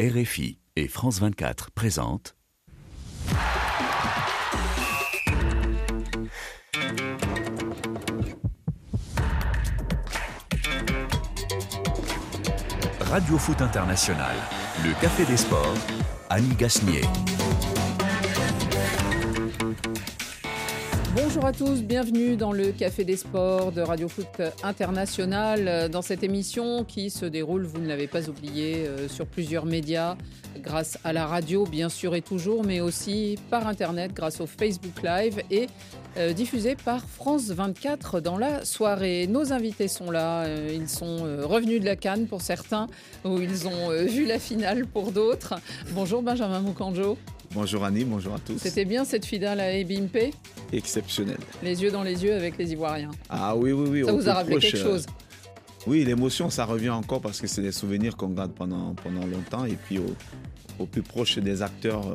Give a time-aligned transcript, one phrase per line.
[0.00, 2.36] RFI et France 24 présentent
[13.00, 14.36] Radio Foot International,
[14.84, 15.74] le Café des Sports,
[16.30, 17.02] Annie Gasnier.
[21.20, 25.90] Bonjour à tous, bienvenue dans le Café des Sports de Radio Foot International.
[25.90, 30.16] Dans cette émission qui se déroule, vous ne l'avez pas oublié, euh, sur plusieurs médias,
[30.62, 35.02] grâce à la radio bien sûr et toujours, mais aussi par Internet grâce au Facebook
[35.02, 35.66] Live et
[36.18, 39.26] euh, diffusée par France 24 dans la soirée.
[39.26, 42.86] Nos invités sont là, euh, ils sont revenus de la Cannes pour certains,
[43.24, 45.54] ou ils ont vu la finale pour d'autres.
[45.90, 47.18] Bonjour Benjamin Moukanjo.
[47.54, 48.58] Bonjour Annie, bonjour à tous.
[48.58, 50.34] C'était bien cette finale à Ebimpe
[50.72, 51.38] exceptionnel.
[51.62, 53.10] Les yeux dans les yeux avec les Ivoiriens.
[53.30, 54.04] Ah oui, oui, oui.
[54.04, 55.06] Ça vous a rappelé proche, quelque euh, chose
[55.86, 59.64] Oui, l'émotion, ça revient encore parce que c'est des souvenirs qu'on garde pendant, pendant longtemps.
[59.64, 60.14] Et puis au,
[60.78, 62.14] au plus proche des acteurs euh,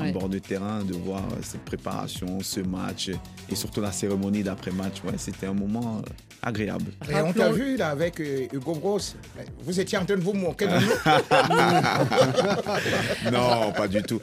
[0.00, 0.08] Ouais.
[0.08, 3.10] en bord de terrain, de voir euh, cette préparation, ce match
[3.50, 5.02] et surtout la cérémonie d'après-match.
[5.04, 6.02] Ouais, C'était un moment euh,
[6.42, 6.86] agréable.
[7.10, 9.16] Et on t'a vu là avec euh, Hugo Gross.
[9.64, 10.80] Vous étiez en train de vous moquer de nous.
[13.32, 14.20] non, pas du tout.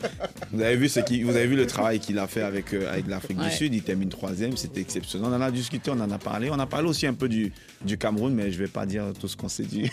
[0.51, 2.91] Vous avez vu, ce qui, vous avez vu le travail qu'il a fait avec, euh,
[2.91, 3.45] avec l'Afrique Ouais.
[3.49, 3.73] du Sud.
[3.73, 5.27] Il termine troisième, c'était exceptionnel.
[5.31, 6.49] On en a discuté, on en a parlé.
[6.49, 7.51] On a parlé aussi un peu du,
[7.85, 9.89] du Cameroun, mais je ne vais pas dire tout ce qu'on s'est dit.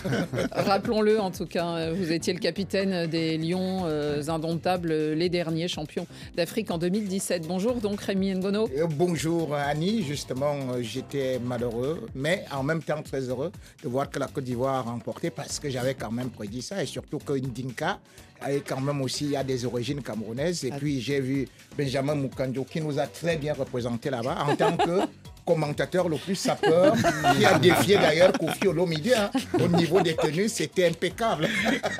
[0.52, 5.68] Rappelons-le en tout cas, vous étiez le capitaine des Lions euh, indomptables, euh, les derniers
[5.68, 7.46] champions d'Afrique en 2017.
[7.46, 8.68] Bonjour donc Rémi Ngono.
[8.76, 14.18] Euh, Bonjour Annie, justement j'étais malheureux, mais en même temps très heureux de voir que
[14.18, 17.32] la Côte d'Ivoire a remporté parce que j'avais quand même prédit ça et surtout que
[17.32, 17.98] Ndinka
[18.46, 22.80] est quand même aussi a des origines camerounaises et puis j'ai vu Benjamin Moukanjo qui
[22.80, 25.00] nous a très bien représenté là-bas en tant que
[25.48, 26.94] commentateur le plus sapeur
[27.34, 29.30] qui a défié d'ailleurs Kofi Olomide hein.
[29.58, 31.48] au niveau des tenues c'était impeccable.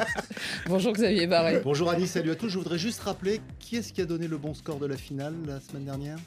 [0.67, 1.63] Bonjour Xavier Barré.
[1.65, 2.51] Bonjour Annie, salut à tous.
[2.51, 5.33] Je voudrais juste rappeler qui est-ce qui a donné le bon score de la finale
[5.47, 6.19] la semaine dernière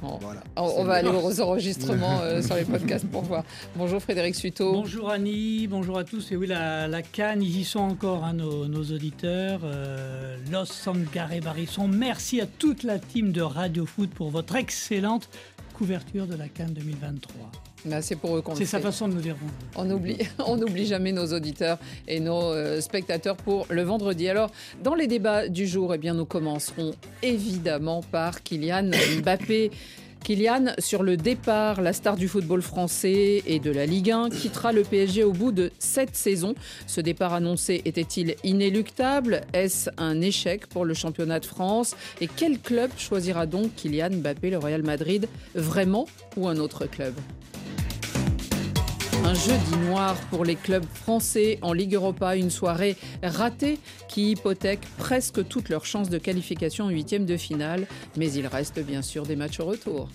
[0.00, 0.18] Bon.
[0.20, 0.42] Voilà.
[0.56, 3.44] On, on va aller aux enregistrements euh, sur les podcasts pour voir.
[3.76, 4.72] Bonjour Frédéric Suto.
[4.72, 6.30] Bonjour Annie, bonjour à tous.
[6.32, 9.60] Et oui, la, la Cannes, ils y sont encore, hein, nos, nos auditeurs.
[9.64, 11.88] Euh, Los Sangare Barisson.
[11.88, 15.28] Merci à toute la team de Radio Foot pour votre excellente
[15.74, 17.50] couverture de la Cannes 2023.
[17.86, 19.56] Bah, c'est pour eux qu'on C'est sa façon de nous dire bonjour.
[19.76, 24.28] On oublie, on n'oublie jamais nos auditeurs et nos euh, spectateurs pour le vendredi.
[24.28, 24.50] Alors,
[24.82, 28.90] dans les débats du jour, eh bien, nous commencerons évidemment par Kylian
[29.20, 29.70] Mbappé.
[30.24, 34.72] Kylian, sur le départ, la star du football français et de la Ligue 1, quittera
[34.72, 36.54] le PSG au bout de sept saisons.
[36.86, 39.42] Ce départ annoncé était-il inéluctable?
[39.52, 41.94] Est-ce un échec pour le championnat de France?
[42.22, 46.06] Et quel club choisira donc Kylian Mbappé, le Real Madrid, vraiment
[46.38, 47.12] ou un autre club?
[49.22, 54.80] Un jeudi noir pour les clubs français en Ligue Europa, une soirée ratée qui hypothèque
[54.98, 57.86] presque toutes leurs chances de qualification en huitième de finale,
[58.16, 60.08] mais il reste bien sûr des matchs au retour.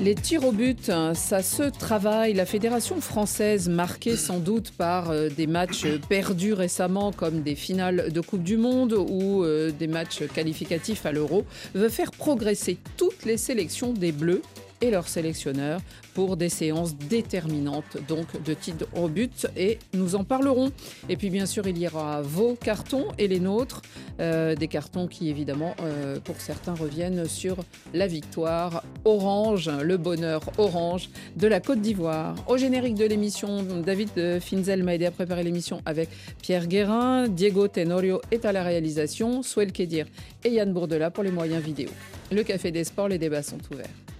[0.00, 2.34] Les tirs au but, ça se travaille.
[2.34, 8.10] La fédération française, marquée sans doute par euh, des matchs perdus récemment comme des finales
[8.10, 13.24] de Coupe du Monde ou euh, des matchs qualificatifs à l'Euro, veut faire progresser toutes
[13.24, 14.42] les sélections des Bleus
[14.82, 15.80] et leurs sélectionneurs
[16.12, 20.70] pour des séances déterminantes donc de tirs au but et nous en parlerons.
[21.08, 23.80] Et puis bien sûr il y aura vos cartons et les nôtres,
[24.20, 27.56] euh, des cartons qui évidemment euh, pour certains reviennent sur
[27.94, 32.34] la victoire orange, le bonheur orange de la Côte d'Ivoire.
[32.48, 36.08] Au générique de l'émission, David euh, Finzel m'a aidé à préparer l'émission avec
[36.42, 40.06] Pierre Guérin, Diego Tenorio est à la réalisation, Souel Kedir
[40.44, 41.88] et Yann Bourdela pour les moyens vidéo.
[42.32, 44.11] Le Café des Sports, les débats sont ouverts.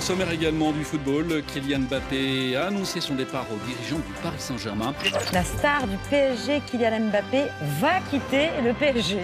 [0.00, 4.38] Au sommaire également du football, Kylian Mbappé a annoncé son départ au dirigeant du Paris
[4.38, 4.94] Saint-Germain.
[5.30, 7.48] La star du PSG, Kylian Mbappé,
[7.82, 9.18] va quitter le PSG.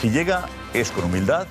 [0.00, 1.46] Si llega es con humildad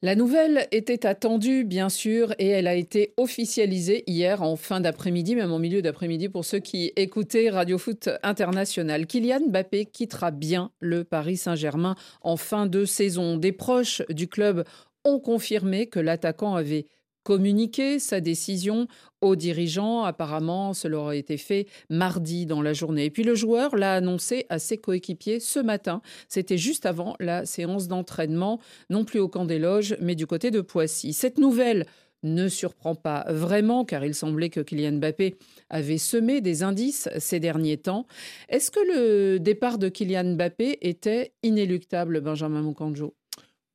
[0.00, 5.34] La nouvelle était attendue, bien sûr, et elle a été officialisée hier en fin d'après-midi,
[5.34, 9.08] même en milieu d'après-midi pour ceux qui écoutaient Radio Foot International.
[9.08, 13.36] Kylian Mbappé quittera bien le Paris Saint-Germain en fin de saison.
[13.36, 14.62] Des proches du club
[15.08, 16.86] ont confirmé que l'attaquant avait
[17.28, 18.88] communiqué sa décision
[19.20, 20.02] aux dirigeants.
[20.04, 23.04] Apparemment, cela aurait été fait mardi dans la journée.
[23.04, 26.00] Et puis le joueur l'a annoncé à ses coéquipiers ce matin.
[26.28, 30.50] C'était juste avant la séance d'entraînement, non plus au camp des loges, mais du côté
[30.50, 31.12] de Poissy.
[31.12, 31.84] Cette nouvelle
[32.22, 35.36] ne surprend pas vraiment, car il semblait que Kylian Mbappé
[35.68, 38.06] avait semé des indices ces derniers temps.
[38.48, 43.14] Est-ce que le départ de Kylian Mbappé était inéluctable, Benjamin Moukanjo?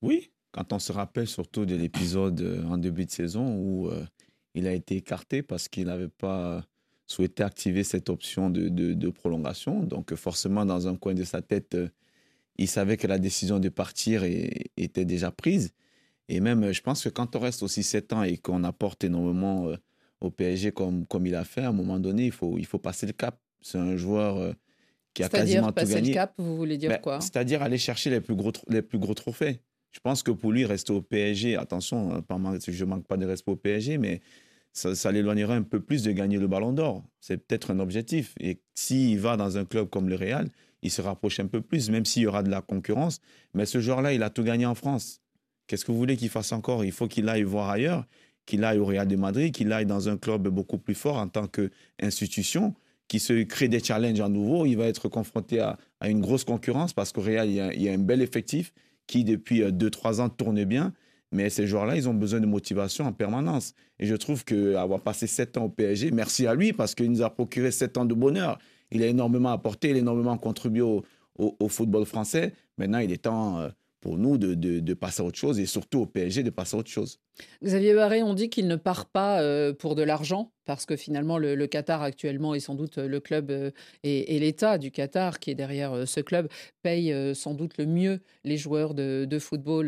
[0.01, 4.05] Oui, quand on se rappelle surtout de l'épisode euh, en début de saison où euh,
[4.55, 6.63] il a été écarté parce qu'il n'avait pas
[7.05, 9.83] souhaité activer cette option de, de, prolongation.
[9.83, 11.89] Donc forcément, dans un coin de sa tête, euh,
[12.57, 15.73] il savait que la décision de partir était déjà prise.
[16.29, 19.67] Et même, je pense que quand on reste aussi 7 ans et qu'on apporte énormément
[19.67, 19.75] euh,
[20.21, 22.79] au PSG comme, comme il a fait, à un moment donné, il faut, il faut
[22.79, 23.39] passer le cap.
[23.61, 24.53] C'est un joueur euh,
[25.13, 25.91] qui a quasiment tout gagné.
[25.93, 27.19] passer le cap, vous voulez dire ben, quoi?
[27.21, 29.61] C'est-à-dire aller chercher les plus, gros, les plus gros trophées.
[29.93, 33.25] Je pense que pour lui, rester au PSG, attention, hein, je ne manque pas de
[33.25, 34.21] respect au PSG, mais
[34.73, 37.03] ça, ça l'éloignerait un peu plus de gagner le ballon d'or.
[37.21, 38.33] C'est peut-être un objectif.
[38.39, 40.49] Et s'il va dans un club comme le Real,
[40.81, 43.21] il se rapproche un peu plus, même s'il y aura de la concurrence.
[43.53, 45.21] Mais ce joueur-là, il a tout gagné en France.
[45.67, 46.83] Qu'est-ce que vous voulez qu'il fasse encore?
[46.83, 48.05] Il faut qu'il aille voir ailleurs,
[48.45, 51.27] qu'il aille au Real de Madrid, qu'il aille dans un club beaucoup plus fort en
[51.27, 52.73] tant qu'institution,
[53.07, 54.65] qui se crée des challenges à nouveau.
[54.65, 57.97] Il va être confronté à, une grosse concurrence parce qu'au Real, il y, a, un
[57.99, 58.73] bel effectif
[59.07, 60.93] qui, depuis 2-3 euh, ans, tourne bien.
[61.31, 63.73] Mais ces joueurs-là, ils ont besoin de motivation en permanence.
[63.99, 67.23] Et je trouve qu'avoir passé 7 ans au PSG, merci à lui parce qu'il nous
[67.23, 68.59] a procuré 7 ans de bonheur.
[68.91, 71.03] Il a énormément apporté, il a énormément contribué au,
[71.37, 72.53] au, football français.
[72.77, 73.69] Maintenant, il est temps euh,
[73.99, 76.79] pour nous de, de, passer à autre chose et surtout au PSG de passer à
[76.79, 77.19] autre chose.
[77.63, 81.37] Xavier Barré, on dit qu'il ne part pas euh, pour de l'argent parce que finalement
[81.37, 83.71] le, Qatar actuellement est sans doute le club euh,
[84.03, 86.47] et, l'État du Qatar qui est derrière euh, ce club
[86.83, 89.87] paye sans doute le mieux les joueurs de, de football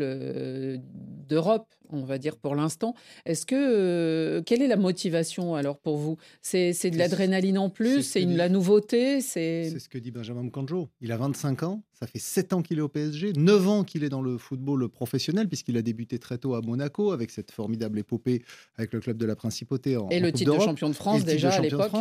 [1.28, 2.94] d'Europe, on va dire pour l'instant.
[3.24, 6.16] Est-ce que quelle est la motivation alors pour vous?
[6.42, 10.88] C'est de l'adrénaline en plus, c'est la nouveauté, c'est ce que dit Benjamin Mkanjo.
[11.00, 14.04] Il a 25 ans, ça fait 7 ans qu'il est au PSG, 9 ans qu'il
[14.04, 17.98] est dans le football professionnel puisqu'il a débuté très tôt à Monaco avec cette formidable
[17.98, 18.42] épopée
[18.76, 21.50] avec le club de la Principauté en Et le titre de champion de France déjà
[21.50, 21.92] à l'époque.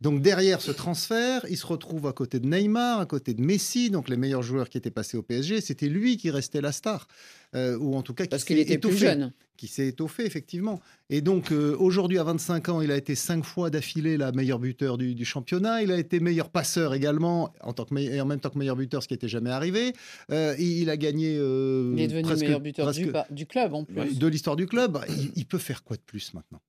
[0.00, 3.90] Donc derrière ce transfert, il se retrouve à côté de Neymar, à côté de Messi,
[3.90, 5.60] donc les meilleurs joueurs qui étaient passés au PSG.
[5.60, 7.06] C'était lui qui restait la star,
[7.54, 10.80] euh, ou en tout cas qui parce qu'il était plus jeune qui s'est étoffé, effectivement.
[11.08, 14.58] Et donc, euh, aujourd'hui, à 25 ans, il a été cinq fois d'affilée la meilleure
[14.58, 15.82] buteur du, championnat.
[15.82, 18.74] Il a été meilleur passeur également, en, tant que et en même temps que meilleur
[18.74, 19.92] buteur, ce qui n'était jamais arrivé.
[20.32, 21.34] Euh, il, a gagné.
[21.34, 22.90] Il est devenu meilleur buteur
[23.30, 24.18] du, club, en plus.
[24.18, 24.98] De l'histoire du club.
[25.36, 26.60] Il, peut faire quoi de plus maintenant?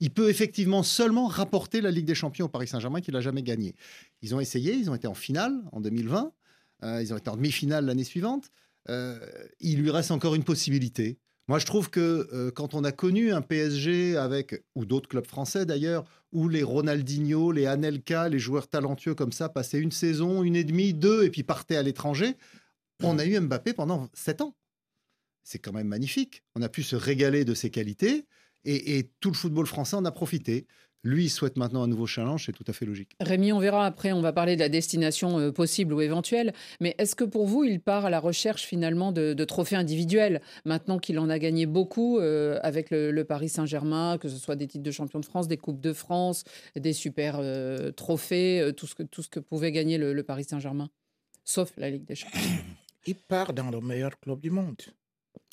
[0.00, 3.42] Il peut effectivement seulement rapporter la Ligue des Champions au Paris Saint-Germain qu'il n'a jamais
[3.42, 3.76] gagné.
[4.22, 6.32] Ils ont essayé, ils ont été en finale en 2020,
[6.82, 8.50] ils ont été en demi-finale l'année suivante.
[9.60, 11.18] Il lui reste encore une possibilité.
[11.50, 15.26] Moi, je trouve que euh, quand on a connu un PSG avec, ou d'autres clubs
[15.26, 20.44] français d'ailleurs, où les Ronaldinho, les Anelka, les joueurs talentueux comme ça passaient une saison,
[20.44, 22.36] une et demie, deux, et puis partaient à l'étranger,
[23.02, 24.54] on a eu Mbappé pendant sept ans.
[25.42, 26.44] C'est quand même magnifique.
[26.54, 28.26] On a pu se régaler de ses qualités,
[28.64, 30.68] et tout le football français en a profité.
[31.02, 33.12] Lui, il souhaite maintenant un nouveau challenge, c'est tout à fait logique.
[33.20, 36.94] Rémi, on verra après, on va parler de la destination euh, possible ou éventuelle, mais
[36.98, 41.18] est-ce que pour vous, il part à la recherche finalement de, trophées individuels, maintenant qu'il
[41.18, 44.90] en a gagné beaucoup euh, avec le, Paris Saint-Germain, que ce soit des titres de
[44.90, 46.44] champion de France, des Coupes de France,
[46.76, 50.44] des super euh, trophées, tout, ce que, tout ce que pouvait gagner le, le Paris
[50.44, 50.90] Saint-Germain,
[51.44, 52.40] sauf la Ligue des Champions?
[53.06, 54.76] Il part dans le meilleur club du monde.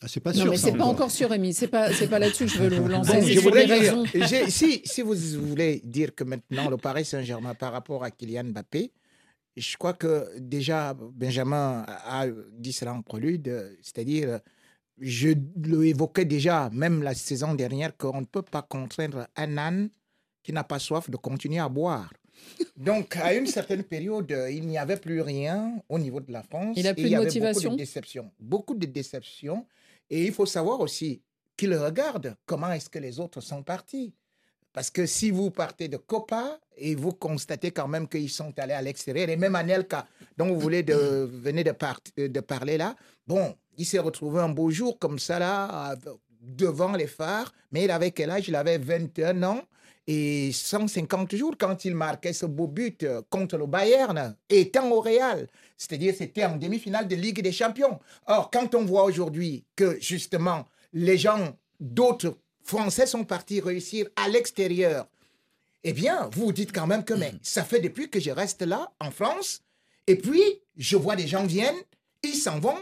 [0.02, 0.46] Ah, c'est pas sûr.
[0.46, 1.54] Non, mais c'est pas encore sûr, Rémi.
[1.54, 3.22] C'est pas, c'est pas là-dessus que je veux vous lancer.
[3.34, 3.96] je voudrais dire,
[4.50, 8.92] si, si vous voulez dire que maintenant le Paris Saint-Germain par rapport à Kylian Mbappé,
[9.56, 14.40] je crois que déjà Benjamin a dit cela en prélude, c'est-à-dire
[15.00, 15.30] je
[15.64, 19.90] l'évoquais déjà même la saison dernière qu'on ne peut pas contraindre un âne
[20.44, 22.12] qui n'a pas soif de continuer à boire.
[22.76, 26.76] Donc, à une certaine période, il n'y avait plus rien au niveau de la France.
[26.78, 27.70] Il a plus de motivation.
[27.72, 28.32] Beaucoup de déceptions.
[28.40, 29.66] Beaucoup de déceptions.
[30.10, 31.22] Et il faut savoir aussi
[31.56, 34.14] qu'il regarde comment est-ce que les autres sont partis.
[34.74, 38.74] Parce que si vous partez de Copa et vous constatez quand même qu'ils sont allés
[38.74, 40.94] à l'extérieur, et même Anelka, dont vous voulez de,
[41.44, 42.96] venez de, de parler là,
[43.26, 45.96] bon, il s'est retrouvé un beau jour comme ça là,
[46.42, 48.48] devant les phares, mais il avait quel âge?
[48.48, 49.62] Il avait 21 ans
[50.08, 55.02] et 150 jours quand il marquait ce beau but euh, contre le Bayern, étant au
[55.02, 55.48] Real.
[55.78, 58.00] C'est-à-dire c'était en demi-finale de Ligue des Champions.
[58.26, 64.30] Or, quand on voit aujourd'hui que justement les gens d'autres Français sont partis réussir à
[64.30, 65.08] l'extérieur,
[65.84, 68.92] eh bien, vous dites quand même que mais ça fait depuis que je reste là
[69.00, 69.62] en France,
[70.08, 70.42] et puis
[70.78, 71.76] je vois des gens viennent,
[72.24, 72.78] ils s'en vont,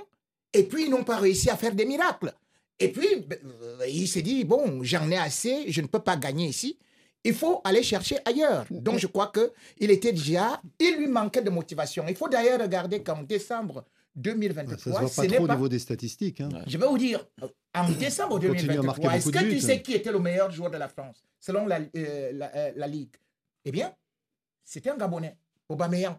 [0.53, 2.33] et puis ils n'ont pas réussi à faire des miracles.
[2.79, 6.17] Et puis, ben, euh, il s'est dit, bon, j'en ai assez, je ne peux pas
[6.17, 6.77] gagner ici
[7.25, 8.65] il faut aller chercher ailleurs.
[8.69, 12.05] Donc je crois qu'il était déjà, il lui manquait de motivation.
[12.07, 13.83] Il faut d'ailleurs regarder qu'en décembre
[14.15, 16.39] 2023, ça se voit pas trop au niveau des statistiques.
[16.39, 16.49] Hein.
[16.67, 17.25] Je vais vous dire,
[17.73, 21.23] en décembre 2023, est-ce que tu sais qui était le meilleur joueur de la France
[21.39, 23.15] selon la, euh, euh, la, Ligue?
[23.65, 23.91] Eh bien,
[24.63, 25.35] c'était un Gabonais,
[25.67, 26.15] Aubameyang,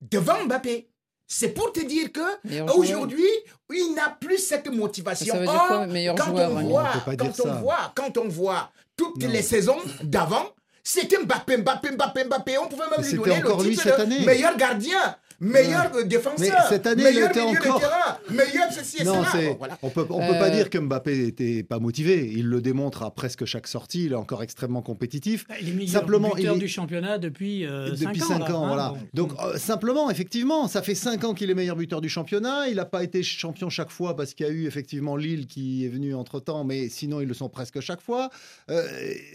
[0.00, 0.88] devant Mbappé.
[1.30, 3.28] C'est pour te dire que aujourd'hui,
[3.70, 5.34] il n'a plus cette motivation.
[5.34, 8.16] Ça veut dire quoi, Or, meilleur quand joueur, on voit, On quand on voit, quand
[8.16, 9.30] on voit toutes Non.
[9.30, 10.44] les saisons d'avant,
[10.84, 12.58] c'était Mbappé, Mbappé, Mbappé, Mbappé.
[12.58, 16.86] On pouvait même lui donner le titre de meilleur gardien, meilleur euh, défenseur, Mais cette
[16.86, 19.28] année, il meilleur était milieu encore- de terrain, meilleur ceci et Non, cela.
[19.32, 19.78] c'est, Bon, voilà.
[19.82, 22.30] on peut, on peut Euh, pas dire que Mbappé était pas motivé.
[22.34, 24.06] Il le démontre à presque chaque sortie.
[24.06, 25.44] Il est encore extrêmement compétitif.
[25.60, 28.26] Il est meilleur Simplement, buteur il est- du championnat depuis 5 Depuis ans.
[28.28, 28.94] 5 là, ans, hein, voilà.
[29.14, 29.28] donc.
[29.28, 32.68] Donc, euh, simplement, effectivement, ça fait 5 ans qu'il est meilleur buteur du championnat.
[32.68, 35.84] Il n'a pas été champion chaque fois parce qu'il y a eu effectivement Lille qui
[35.84, 38.30] est venu entre temps, mais sinon, ils le sont presque chaque fois.
[38.70, 38.86] Euh,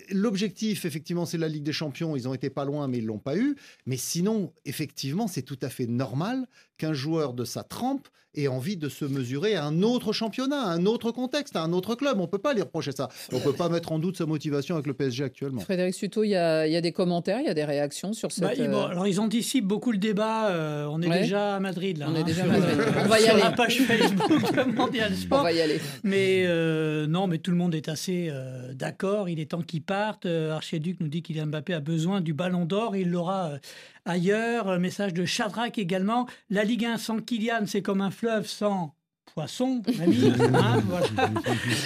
[0.09, 2.15] L'objectif, effectivement, c'est la Ligue des Champions.
[2.15, 3.55] Ils ont été pas loin, mais ils l'ont pas eu.
[3.85, 6.45] Mais sinon, effectivement, c'est tout à fait normal
[6.77, 10.69] qu'un joueur de sa trempe ait envie de se mesurer à un autre championnat, à
[10.71, 12.19] un autre contexte, à un autre club.
[12.19, 13.07] On peut pas lui reprocher ça.
[13.31, 15.61] On peut pas mettre en doute sa motivation avec le PSG actuellement.
[15.61, 18.43] Frédéric Suto, il y y a des commentaires, il y a des réactions sur cette.
[18.43, 20.49] Bah, ils- bon, alors ils anticipent beaucoup le débat.
[20.49, 21.19] euh, on est Ouais.
[21.21, 22.07] déjà à Madrid là.
[22.09, 22.79] On est hein, déjà à Madrid.
[22.79, 23.43] euh, On va y sur aller.
[23.43, 25.43] la page Facebook de Mondial On Sport.
[25.43, 25.79] va y aller.
[26.03, 29.29] Mais euh, non, mais tout le monde est assez euh, d'accord.
[29.29, 30.25] Il est temps qu'il parte.
[30.25, 32.95] Euh, Archiduc nous dit qu'il Mbappé a besoin du Ballon d'Or.
[32.95, 33.57] Il l'aura euh,
[34.05, 34.79] ailleurs.
[34.79, 36.27] Message de Shadrach également.
[36.49, 38.95] La Ligue 1 sans Kylian, c'est comme un fleuve sans
[39.33, 39.81] poisson.
[40.01, 41.07] ami, hein, voilà.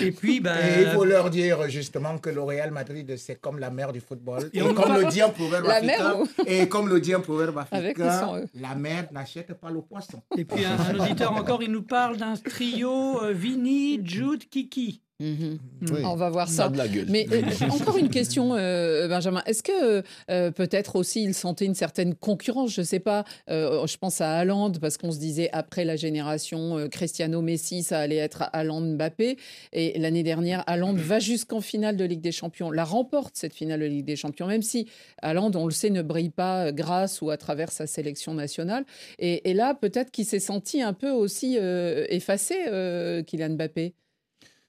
[0.02, 3.60] Et puis, bah, Et il faut leur dire justement que le Real Madrid, c'est comme
[3.60, 4.50] la mer du football.
[4.54, 7.58] Et comme le dit un proverbe La africain, mer et comme le dit un proverbe
[7.58, 10.22] africain, la mer n'achète pas le poisson.
[10.38, 15.02] et puis un, un auditeur encore, il nous parle d'un trio euh, Vini, Jude, Kiki.
[15.20, 15.58] Mhm.
[15.82, 16.02] Oui.
[16.06, 16.66] On va voir Ça ça.
[16.66, 17.08] a de la gueule.
[17.10, 19.42] Mais euh, encore une question, euh, Benjamin.
[19.48, 22.72] Est-ce que euh, peut-être aussi il sentait une certaine concurrence?
[22.76, 23.24] Je ne sais pas.
[23.50, 27.82] euh, je pense à Haaland parce qu'on se disait après la génération euh, Cristiano Messi,
[27.82, 29.38] ça allait être Haaland Mbappé.
[29.74, 33.80] Et l'année dernière, Haaland va jusqu'en finale de Ligue des Champions, la remporte cette finale
[33.80, 34.88] de Ligue des Champions, même si
[35.24, 38.86] Haaland, on le sait, ne brille pas grâce ou à travers sa sélection nationale.
[39.18, 43.96] Et, et là, peut-être qu'il s'est senti un peu aussi euh, effacé, euh, Kylian Mbappé.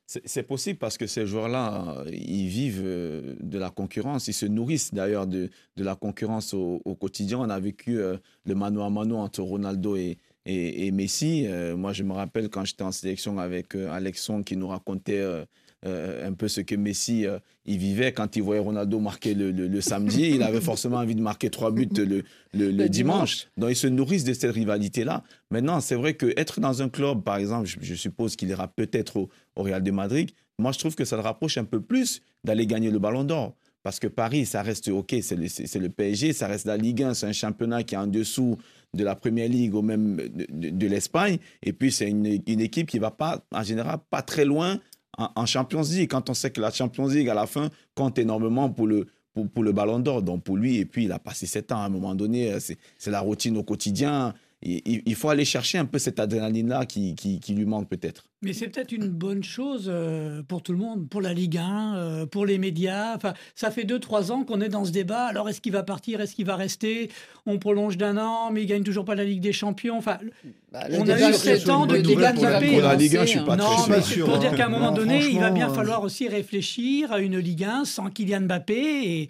[0.09, 4.27] C'est possible parce que ces joueurs-là, euh, ils vivent euh, de la concurrence.
[4.27, 7.39] Ils se nourrissent d'ailleurs de, la concurrence au, quotidien.
[7.41, 10.17] On a vécu euh, le mano à mano entre Ronaldo et,
[10.93, 11.47] Messi.
[11.77, 15.23] Moi, je me rappelle quand j'étais en sélection avec euh, Alexandre qui nous racontait
[15.87, 19.53] euh, un peu ce que Messi euh, il vivait quand il voyait Ronaldo marquer le,
[19.53, 20.31] le- le samedi.
[20.35, 23.47] Il avait forcément envie de marquer trois buts le, le- dimanche.
[23.57, 25.23] Donc, ils se nourrissent de cette rivalité-là.
[25.51, 29.17] Maintenant, c'est vrai qu'être dans un club, par exemple, je, je suppose qu'il ira peut-être
[29.19, 32.21] au, au Real de Madrid, moi, je trouve que ça le rapproche un peu plus
[32.43, 33.55] d'aller gagner le Ballon d'Or.
[33.85, 37.05] Parce que Paris, ça reste OK, c'est le, c'est- le PSG, ça reste la Ligue
[37.05, 38.57] 1, c'est un championnat qui est en dessous
[38.95, 41.39] de la Première Ligue ou même de, de- de l'Espagne.
[41.63, 44.81] Et puis, c'est une, une équipe qui va pas, en général, pas très loin
[45.17, 46.11] en, Champions League.
[46.11, 49.63] Quand on sait que la Champions League, à la fin, compte énormément pour le, pour,
[49.63, 50.23] le Ballon d'Or.
[50.23, 51.81] Donc, pour lui, et puis, il a passé sept ans.
[51.81, 54.35] À un moment donné, euh, c'est la routine au quotidien.
[54.61, 58.25] Il, il- faut aller chercher un peu cette adrénaline-là qui, qui, lui manque peut-être.
[58.43, 61.97] Mais c'est peut-être une bonne chose euh, pour tout le monde, pour la Ligue 1,
[61.97, 63.15] euh, pour les médias.
[63.15, 65.27] Enfin, ça fait deux, trois ans qu'on est dans ce débat.
[65.27, 66.21] Alors, est-ce qu'il va partir?
[66.21, 67.09] Est-ce qu'il va rester?
[67.47, 69.97] On prolonge d'un an, mais il gagne toujours pas la Ligue des Champions.
[69.97, 70.19] Enfin,
[70.71, 72.73] Bah, On a eu sept le ans de Mbappé.
[72.73, 73.57] Pour la Ligue 1, commencer, je suis pas hein.
[73.57, 73.89] très non, sûr.
[73.89, 74.39] mais sûr, pour hein.
[74.39, 77.65] dire qu'à un moment Non, donné, il va bien falloir aussi réfléchir à une Ligue
[77.65, 79.29] 1 sans Kylian Mbappé et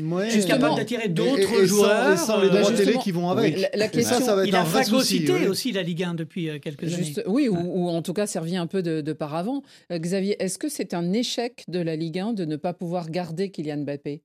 [0.00, 0.30] Ouais.
[0.30, 2.12] juste capable d'attirer d'autres sans- joueurs.
[2.12, 3.68] Et sans, les euh, droits bah, télé justement, qui vont avec.
[3.74, 5.46] la- question- ça, ça va être il a phagocyté oui.
[5.48, 7.02] aussi la Ligue 1 depuis euh, quelques années.
[7.04, 9.62] Juste, oui, ou, ou en tout cas servi un peu de, de paravent.
[9.90, 13.10] Euh, Xavier, est-ce que c'est un échec de la Ligue 1 de ne pas pouvoir
[13.10, 14.22] garder Kylian Mbappé?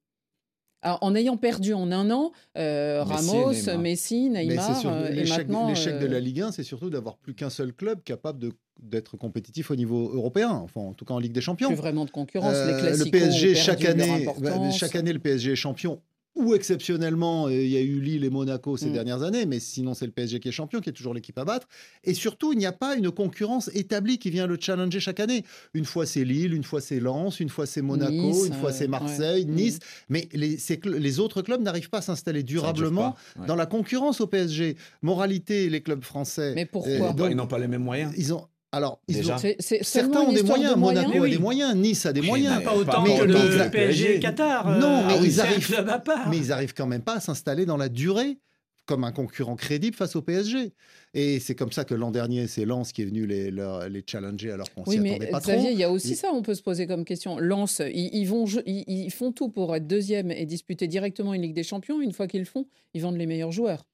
[0.88, 3.78] Alors, En ayant perdu en un an euh, Ramos, Neymar.
[3.80, 5.68] Messi, Neymar, euh, et l'échec maintenant...
[5.68, 8.54] l'échec de euh, la Ligue 1, c'est surtout d'avoir plus qu'un seul club capable de-
[8.82, 11.68] d'être compétitif au niveau européen, enfin en tout cas en Ligue des Champions.
[11.70, 12.54] plus vraiment de concurrence.
[12.54, 16.00] Les le PSG chaque année, bah, chaque année le PSG est champion.
[16.38, 18.94] Ou exceptionnellement, euh, il y a eu Lille et Monaco ces Mm.
[18.94, 21.46] dernières années, mais sinon c'est le PSG qui est champion, qui est toujours l'équipe à
[21.46, 21.68] battre.
[22.04, 25.44] Et surtout, il n'y a pas une concurrence établie qui vient le challenger chaque année.
[25.74, 28.70] Une fois c'est Lille, une fois c'est Lens, une fois c'est Monaco, Nice, une fois
[28.70, 29.52] euh, c'est Marseille, ouais.
[29.52, 29.80] Nice.
[30.10, 33.48] Mais les, autres clubs n'arrivent pas à s'installer durablement pas, ouais.
[33.48, 34.78] dans la concurrence au PSG.
[35.02, 36.54] Moralité, les clubs français.
[36.56, 36.92] Mais pourquoi?
[36.92, 38.14] euh, donc, ils n'ont pas les mêmes moyens.
[38.18, 38.46] ils ont.
[38.74, 39.36] Alors, ils Déjà.
[39.36, 40.74] ont- C'est- c'est certains ont des moyens.
[40.76, 42.58] de Monaco a des moyens, Nice a des Oui, moyens.
[42.58, 44.78] mais pas autant mais- que mais- le PSG Qatar.
[44.80, 46.30] Non, euh, mais ah oui, ils arrivent- club à part.
[46.30, 48.38] mais ils arrivent quand même pas à s'installer dans la durée
[48.86, 50.74] comme un concurrent crédible face au PSG.
[51.14, 54.04] Et c'est comme ça que l'an dernier, c'est Lens qui est venu les, leur- les
[54.06, 55.72] challenger alors qu'on Oui, s'y mais attendait pas Xavier, trop.
[55.74, 57.38] il y a aussi Il- ça, on peut se poser comme question.
[57.40, 61.42] Lens, ils, ils vont, ils, ils font tout pour être deuxième et disputer directement une
[61.42, 62.02] Ligue des Champions.
[62.02, 63.86] Une fois qu'ils le font, ils vendent les meilleurs joueurs.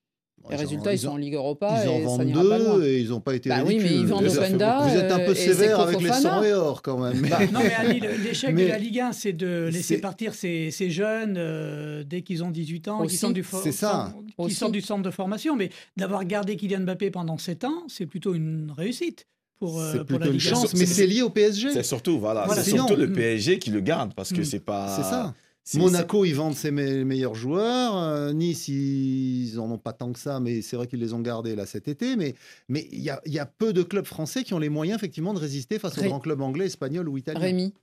[0.49, 2.57] Les Ils résultats, ils, sont en Ligue Europa Ils en et ça vendent n'ira pas
[2.59, 2.75] loin.
[2.77, 3.99] deux et ils n'ont pas été Bah oui, mais ridicules.
[4.01, 4.79] ils vendent Openda.
[4.87, 6.29] Vous êtes un peu sévère avec les Fofana.
[6.41, 7.21] 100 et or quand même.
[7.29, 10.69] Bah, non, mais Ali, l'échec Mais- de la Ligue 1, c'est de laisser partir ces,
[10.71, 14.13] ces jeunes euh, dès qu'ils ont 18 ans, qui sortent, du fo- C'est ça.
[14.27, 14.55] qui Aussi.
[14.55, 15.55] sortent du centre de formation.
[15.55, 19.27] Mais d'avoir gardé Kylian Mbappé pendant 7 ans, c'est plutôt une réussite
[19.59, 20.49] pour, euh, C'est pour plutôt la une Ligue 1.
[20.49, 21.69] chance, mais c'est lié au PSG.
[21.71, 23.09] C'est surtout, voilà, Voilà, c'est surtout le.
[23.13, 24.45] PSG qui le garde parce que Mm.
[24.45, 24.93] c'est pas.
[24.97, 25.33] C'est ça.
[25.75, 27.97] Monaco, ils vendent ses me- meilleurs joueurs.
[27.97, 31.21] Euh, nice, ils en ont pas tant que ça, mais c'est vrai qu'ils les ont
[31.21, 32.15] gardés là cet été.
[32.17, 32.35] Mais
[32.67, 35.33] mais il y a, y a peu de clubs français qui ont les moyens effectivement
[35.33, 37.39] de résister face aux Ré- grands clubs anglais, espagnols ou italiens.
[37.39, 37.73] Rémi,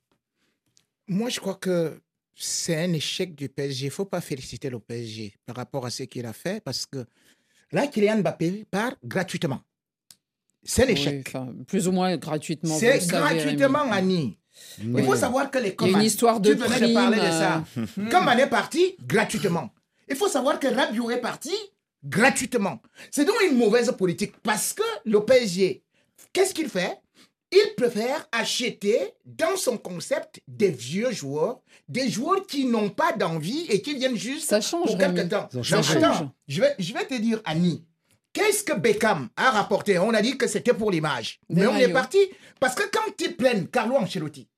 [1.08, 2.00] Moi, je crois que
[2.34, 3.84] c'est un échec du PSG.
[3.87, 6.84] Il ne faut pas féliciter le PSG par rapport à ce qu'il a fait parce
[6.87, 7.04] que
[7.72, 9.60] là, Kylian Mbappé part gratuitement.
[10.62, 11.25] C'est un oui, échec.
[11.28, 12.76] enfin, plus ou moins gratuitement.
[12.78, 13.90] c'est gratuitement.
[13.90, 14.37] Annie.
[14.83, 15.97] Mais- Il faut savoir que les Il y a commandes.
[16.00, 17.64] une histoire de Tu venais prime, de parler de ça.
[18.11, 19.71] Comme on est parti, gratuitement.
[20.09, 21.52] Il faut savoir que Rabiot est parti
[22.04, 22.80] gratuitement.
[23.11, 25.83] C'est donc une mauvaise politique parce que le PSG,
[26.33, 26.99] qu'est-ce qu'il fait?
[27.52, 33.66] Il préfère acheter dans son concept des vieux joueurs, des joueurs qui n'ont pas d'envie
[33.69, 35.28] et qui viennent juste Ça change, pour quelque Rémi.
[35.28, 35.49] temps.
[35.52, 36.25] Attends, Ça change.
[36.47, 37.85] je vais, je vais te dire, Annie,
[38.32, 39.99] qu'est-ce que Beckham a rapporté?
[39.99, 41.40] On a dit que c'était pour l'image.
[41.49, 42.18] Mais on est parti
[42.58, 44.49] parce que quand ils prennent Carlo Ancelotti,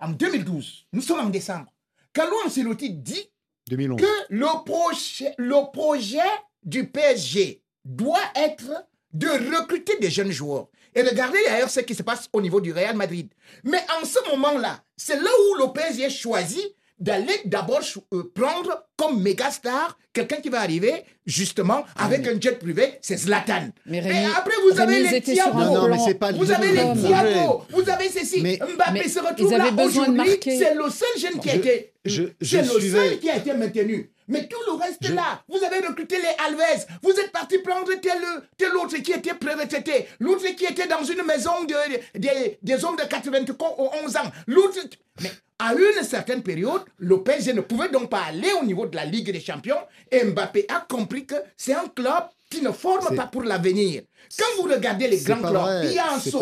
[0.00, 1.72] en 2012, nous sommes en décembre,
[2.12, 3.30] Carlo Ancelotti dit
[3.68, 4.00] 2011.
[4.00, 6.18] que le projet, le projet
[6.62, 10.68] du PSG doit être de recruter des jeunes joueurs.
[10.94, 13.32] Et regardez d'ailleurs ce qui se passe au niveau du Real Madrid.
[13.64, 17.80] Mais en ce moment-là, c'est là où le PSG choisit d'aller d'abord
[18.12, 23.16] euh, prendre comme méga star quelqu'un qui va arriver justement avec un jet privé, c'est
[23.16, 23.70] Zlatan.
[23.86, 23.98] Mais
[24.36, 25.58] après, vous Rémi, avez les Thiago.
[25.58, 26.74] un Non, non, mais plan- c'est pas le Vous avez les.
[27.02, 28.40] Thiago, vous avez ceci.
[28.42, 30.38] Mais- Mbappé se retrouve là aujourd'hui.
[30.44, 31.92] C'est le seul jeune qui a Je- été.
[32.04, 34.10] je- je C'est le suivais- seul qui a été maintenu.
[34.28, 37.92] Mais tout le reste Je- là, vous avez recruté les Alves, vous êtes parti prendre
[38.00, 38.18] tel,
[38.56, 42.96] tel autre qui était pré-retraité, l'autre qui était dans une maison de, de- des hommes
[42.96, 44.78] de 91 ans, l'autre.
[45.20, 48.96] Mais à une certaine période, le PSG ne pouvait donc pas aller au niveau de
[48.96, 49.78] la Ligue des Champions
[50.10, 54.02] et Mbappé a compris que c'est un club qui ne forme pas pour l'avenir.
[54.38, 56.38] Quand vous regardez les grands clubs, vrai, il y a un saut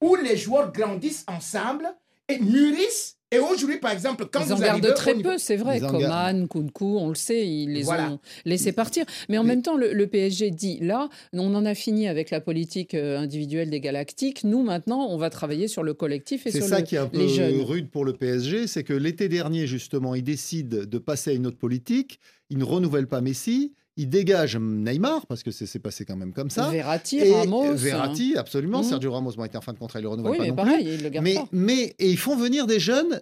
[0.00, 1.92] où les joueurs grandissent ensemble
[2.28, 3.16] et mûrissent.
[3.32, 5.78] Et aujourd'hui, par exemple, quand Ils en gardent arrivez très niveau- peu, c'est vrai.
[5.78, 8.10] Coman, Kunku, on le sait, ils les Voilà.
[8.12, 9.04] ont laissés partir.
[9.28, 12.40] Mais en même temps, le, le PSG dit là, on en a fini avec la
[12.40, 14.42] politique euh, individuelle des Galactiques.
[14.42, 16.98] Nous, maintenant, on va travailler sur le collectif et C'est sur ça le- qui est
[16.98, 17.60] un peu les jeunes.
[17.60, 21.46] rude pour le PSG, c'est que l'été dernier, justement, ils décident de passer à une
[21.46, 22.18] autre politique.
[22.50, 23.74] Ils ne renouvellent pas Messi.
[23.96, 26.68] Ils dégagent Neymar, parce que c'est passé quand même comme ça.
[26.70, 27.74] Verratti, Et Ramos.
[27.74, 28.78] Verratti, absolument.
[28.82, 28.88] Mhm.
[28.88, 30.56] Sergio Ramos bon, était en fin de contrat, il le renouvelle Oui, pas mais non
[30.56, 30.94] pareil, plus.
[30.94, 31.48] ils le Mais, pas.
[31.52, 33.20] mais et ils font venir des jeunes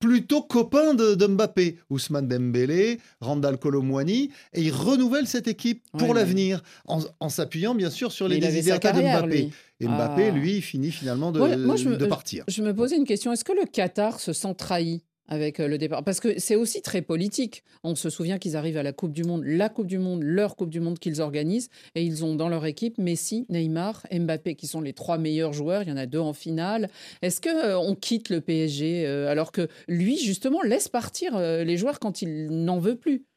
[0.00, 6.14] plutôt copains de, de Mbappé, Ousmane Dembélé, Randall Colomwani, et ils renouvellent cette équipe pour
[6.14, 9.26] l'avenir, en, en s'appuyant bien sûr sur les il désiderata de Mbappé.
[9.42, 9.52] lui.
[9.80, 10.30] Et Mbappé, Ah.
[10.30, 12.44] lui, finit finalement de, Moi- moi, je me- de partir.
[12.48, 13.32] Je me posais une question.
[13.32, 15.02] Est-ce que le Qatar se sent trahi?
[15.28, 17.62] Avec euh, le départ Parce que c'est aussi très politique.
[17.84, 20.56] On se souvient qu'ils arrivent à la Coupe du Monde, la Coupe du Monde, leur
[20.56, 24.66] Coupe du Monde qu'ils organisent, et ils ont dans leur équipe Messi, Neymar, Mbappé, qui
[24.66, 25.82] sont les trois meilleurs joueurs.
[25.82, 26.88] Il y en a deux en finale.
[27.22, 31.76] Est-ce que euh, on quitte le PSG euh, alors que lui justement laisse partir les
[31.76, 33.27] joueurs quand il n'en veut plus?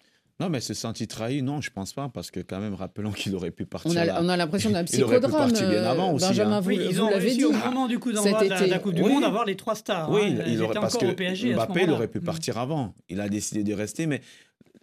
[0.41, 3.35] Non, mais se sentir trahi, non, je pense pas, parce que quand même, rappelons qu'il
[3.35, 4.19] aurait pu partir On a, là.
[4.23, 5.49] on a l'impression d'un Il aurait pu psychodrame.
[5.51, 6.59] partir bien euh, avant aussi, Benjamin, hein.
[6.61, 7.45] vous, Oui, ils vous ont réussi dit.
[7.45, 8.79] au moment du coup d'envoi de la.
[8.79, 9.13] Coupe du Oui.
[9.13, 10.09] Monde avoir les trois stars.
[10.11, 10.43] Oui, hein.
[10.47, 12.95] il, aurait, parce que PSG Mbappé, il aurait pu partir avant.
[13.07, 14.21] Il a décidé de rester, mais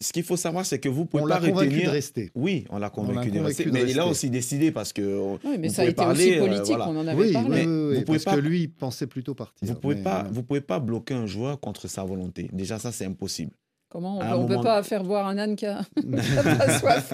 [0.01, 1.87] ce qu'il faut savoir, c'est que vous On pouvez l'a pas convaincu retenir.
[1.87, 2.31] de rester.
[2.37, 5.03] Oui, on l'a convaincu, de rester, mais il a aussi décidé parce que.
[5.45, 6.89] Oui, mais vous ça a pouvez été parler, aussi euh, politique, voilà.
[6.89, 7.49] on en avait Oui, parlé.
[7.49, 9.67] oui, oui, oui, Vous pouvez parce pas- que lui, il pensait plutôt partir.
[9.67, 12.49] Vous pouvez mais, pas, vous pouvez pas bloquer un joueur contre sa volonté.
[12.53, 13.51] Déjà, ça, c'est impossible.
[13.91, 17.13] Comment on À peut, pas faire boire un âne qui a pas soif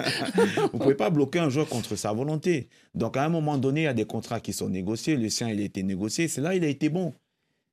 [0.73, 2.67] Vous pouvez pas bloquer un joueur contre sa volonté.
[2.93, 5.15] Donc, à un moment donné, il y a des contrats qui sont négociés.
[5.15, 6.27] Le sien, il a été négocié.
[6.27, 7.13] C'est là il a été bon.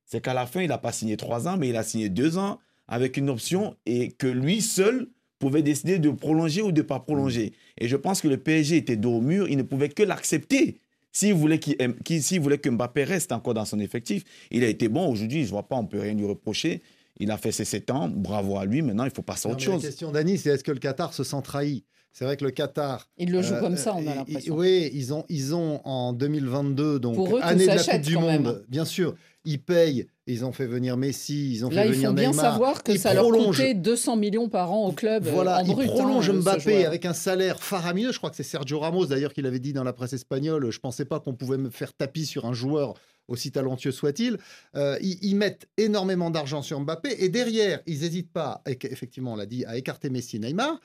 [0.05, 2.37] C'est qu'à la fin, il n'a pas signé trois ans, mais il a signé deux
[2.37, 5.07] ans avec une option et que lui seul
[5.39, 7.53] pouvait décider de prolonger ou de ne pas prolonger.
[7.77, 9.47] Et je pense que le PSG était dos au mur.
[9.49, 10.79] Il ne pouvait que l'accepter.
[11.11, 11.75] S'il voulait, qu'il-
[12.23, 15.07] s'il voulait que Mbappé reste encore dans son effectif, il a été bon.
[15.09, 16.81] Aujourd'hui, je ne vois pas, on ne peut rien lui reprocher.
[17.19, 18.09] Il a fait ses sept ans.
[18.09, 18.81] Bravo à lui.
[18.81, 19.81] Maintenant, il faut passer à autre chose.
[19.83, 21.83] La question d'Annie, c'est est-ce que le Qatar se sent trahi?
[22.11, 23.07] C'est vrai que le Qatar.
[23.17, 24.55] Il le joue euh, comme ça, on euh, a il- l'impression.
[24.55, 28.01] Oui, ils ont, ils ont en 2022, donc Pour eux, tout année de la Coupe
[28.01, 28.61] du Monde, même.
[28.69, 30.05] bien sûr, ils payent.
[30.27, 32.53] Ils ont fait venir Messi, ils ont Là, fait il venir faut bien Neymar.
[32.53, 33.57] savoir que Ils ça leur prolongent.
[33.57, 35.25] coûtait 200 millions par an au club.
[35.27, 38.11] euh, Voilà, en il brut, hein, ce Mbappé avec un salaire faramineux.
[38.13, 40.71] Je crois que c'est Sergio Ramos d'ailleurs qui l'avait dit dans la presse espagnole.
[40.71, 42.93] Je pensais pas qu'on pouvait me faire tapis sur un joueur
[43.27, 44.37] aussi talentueux soit-il.
[44.75, 49.35] Euh, ils, ils mettent énormément d'argent sur Mbappé et derrière, ils n'hésitent pas, effectivement, on
[49.35, 50.79] l'a dit, à écarter Messi et Neymar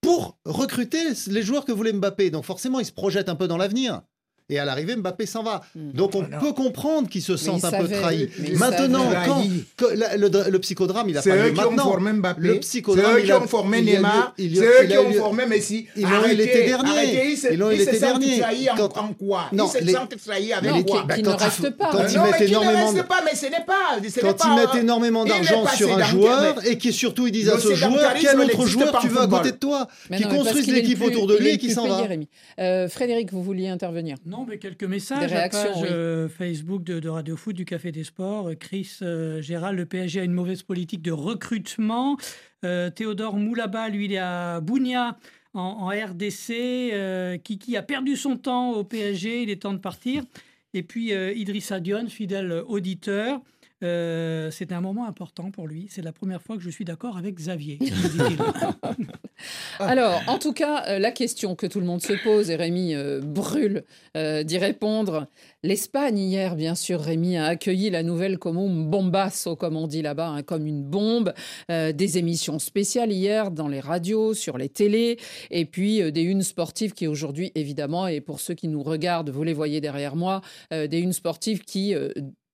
[0.00, 2.30] pour recruter les joueurs que voulait Mbappé.
[2.30, 4.02] Donc forcément, il se projette un peu dans l'avenir.
[4.50, 5.60] Et à l'arrivée, Mbappé s'en va.
[5.74, 5.92] Hmm.
[5.92, 6.38] Donc on Non.
[6.40, 8.30] peut comprendre qu'il se sente un peu trahi.
[8.54, 9.26] Maintenant, savait.
[9.26, 9.42] quand
[9.94, 11.84] la- le, le psychodrame, il a C'est pas eux lieu qui ont maintenant.
[11.84, 12.40] formé Mbappé.
[12.40, 14.34] Le C'est psychodrame, eux il qui a- ont formé il a lieu- Neymar.
[14.38, 15.86] il C'est eux il qui ont formé Messi.
[15.96, 17.36] Ils l'ont l'été dernier.
[17.50, 18.38] Ils l'ont sentent dernier.
[18.40, 19.44] trahis en, Quand- en quoi?
[19.52, 21.02] Non, Ils se les- sentent trahis avec quoi?
[21.02, 21.88] qui- quand ne il reste pas.
[21.92, 23.74] quand ils non, mais mettent qui énormément ne de- reste pas, mais ce n'est pas.
[23.98, 27.46] ce n'est quand ils mettent énormément d'argent sur un joueur et qui surtout ils disent
[27.48, 30.18] Le à ce joueur quel autre joueur tu veux à côté de toi qui non,
[30.18, 32.02] mais parce construise qu'il est le l'équipe autour de lui et le qui s'en va.
[32.60, 35.20] Euh, Frédéric, vous vouliez intervenir Non, mais quelques messages.
[35.20, 35.88] Des réactions, page oui.
[35.90, 38.48] euh, Facebook de, de Radio Foot du Café des Sports.
[38.50, 42.16] Euh, Chris euh, Gérald, le PSG a une mauvaise politique de recrutement.
[42.64, 45.16] Euh, Théodore Moulaba, lui, il est à Bounia.
[45.54, 50.22] En, en RDC, Kiki a perdu son temps au PSG, il est temps de partir.
[50.74, 53.40] Et puis Idrissa Dion, fidèle auditeur,
[53.82, 55.86] euh, c'est un moment important pour lui.
[55.90, 57.78] C'est la première fois que je suis d'accord avec Xavier.
[59.78, 62.94] Alors, en tout cas, euh, la question que tout le monde se pose, et Rémi
[62.94, 63.84] euh, brûle
[64.16, 65.28] euh, d'y répondre.
[65.62, 70.02] L'Espagne, hier, bien sûr, Rémi a accueilli la nouvelle comme un bombasso, comme on dit
[70.02, 71.32] là-bas, hein, comme une bombe.
[71.68, 75.18] Des émissions spéciales hier dans les radios, sur les télés,
[75.50, 79.42] et puis des unes sportives qui aujourd'hui, évidemment, et pour ceux qui nous regardent, vous
[79.42, 81.94] les voyez derrière moi, des unes sportives qui...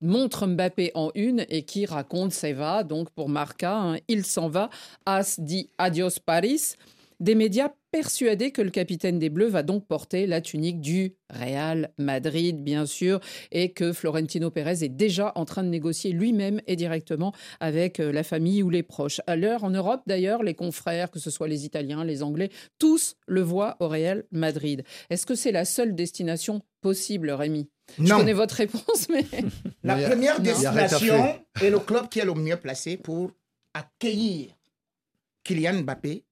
[0.01, 4.71] montrent Mbappé en une et qui raconte Seva, donc pour Marca, hein, il s'en va,
[5.07, 6.75] As dit adios Paris.
[7.21, 11.93] Des médias persuadés que le capitaine des Bleus va donc porter la tunique du Real
[11.97, 13.21] Madrid, bien sûr,
[13.53, 18.11] et que Florentino Pérez est déjà en train de négocier lui-même et directement avec euh,
[18.11, 19.21] la famille ou les proches.
[19.29, 22.49] À l'heure, en Europe d'ailleurs, les confrères, que ce soit les Italiens, les Anglais,
[22.81, 24.83] tous le voient au Real Madrid.
[25.09, 27.69] Est-ce que c'est la seule destination possible, Rémi?
[27.97, 28.17] Je Non.
[28.17, 29.25] connais votre réponse, mais...
[29.85, 33.31] La première destination est le club qui est le mieux placé pour
[33.73, 34.49] accueillir
[35.45, 36.25] Kylian Mbappé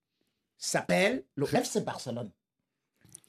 [0.69, 2.31] s'appelle le FC Barcelone.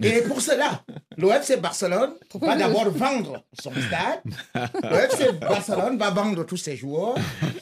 [0.01, 0.81] Et pour cela,
[1.17, 4.21] le FC Barcelone Pourquoi va d'abord vendre son stade.
[4.83, 7.15] Le FC Barcelone va vendre tous ses joueurs.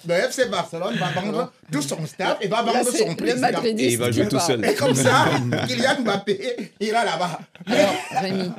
[0.08, 3.62] Le FC Barcelone va vendre tout son staff et va Là, vendre c'est son président.
[3.64, 4.64] Et il va jouer tout seul.
[4.66, 5.26] Et comme ça,
[5.68, 7.40] Kylian Mbappé ira là-bas.
[7.68, 8.52] Alors, Rémi,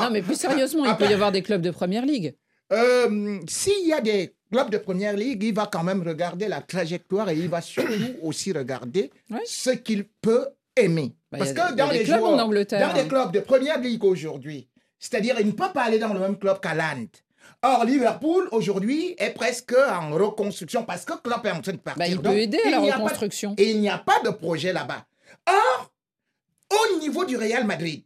[0.00, 2.34] non mais plus sérieusement, il peut y avoir des clubs de première ligue.
[2.72, 6.60] Euh, S'il y a des clubs de première ligue, il va quand même regarder la
[6.60, 9.10] trajectoire et il va surtout aussi regarder
[9.44, 11.14] ce qu'il peut aimer.
[11.30, 13.78] Bah, Parce que des- dans les clubs joueurs, en Angleterre, dans les clubs de première
[13.80, 17.06] ligue aujourd'hui, c'est-à-dire il ne peut pas aller dans le même club qu'Aland.
[17.64, 21.98] Or, Liverpool, aujourd'hui, est presque en reconstruction parce que club est en train de partir.
[21.98, 23.54] Bah, il Donc, peut aider à la de- reconstruction.
[23.58, 25.04] et il n'y a pas de projet là-bas.
[25.48, 25.92] Or,
[26.70, 28.02] au niveau du Real Madrid,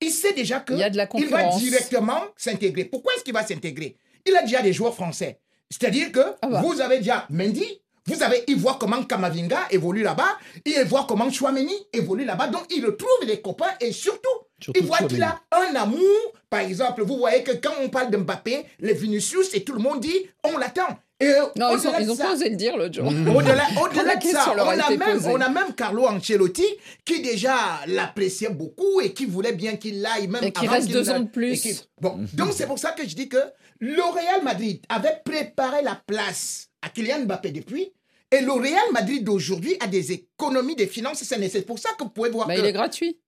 [0.00, 2.84] il sait déjà que Il y a de la il va directement s'intégrer.
[2.86, 3.96] Pourquoi est-ce qu'il va s'intégrer?
[4.26, 5.40] Il a déjà des joueurs français.
[5.70, 6.62] C'est-à-dire que Ah bah.
[6.64, 11.28] vous avez déjà Mendy, vous avez, il voit comment Kamavinga évolue là-bas, il voit comment
[11.30, 14.28] Chouameni évolue là-bas, donc il retrouve les copains et surtout,
[14.60, 16.32] Surtout il voit qu'il a un amour.
[16.48, 19.80] Par exemple, vous voyez que quand on parle de Mbappé, les Vinicius et tout le
[19.80, 20.98] monde dit, on l'attend.
[21.18, 23.06] Et Non, ils ont, au-delà de ils ont ça- pas osé le dire l'autre jour.
[23.06, 25.28] au-delà, Quand au-delà de ça, on a même, posée.
[25.30, 26.66] on a même Carlo Ancelotti
[27.06, 30.86] qui déjà l'appréciait beaucoup et qui voulait bien qu'il aille même Et qui avant reste
[30.88, 31.88] qu'il deux ans de plus.
[32.02, 33.38] Bon, donc c'est pour ça que je dis que
[33.80, 37.92] le Real Madrid avait préparé la place à Kylian Mbappé depuis.
[38.30, 42.10] Et le Real Madrid d'aujourd'hui a des économies, des finances c'est pour ça que vous
[42.10, 43.18] pouvez voir Bah, que il est gratuit.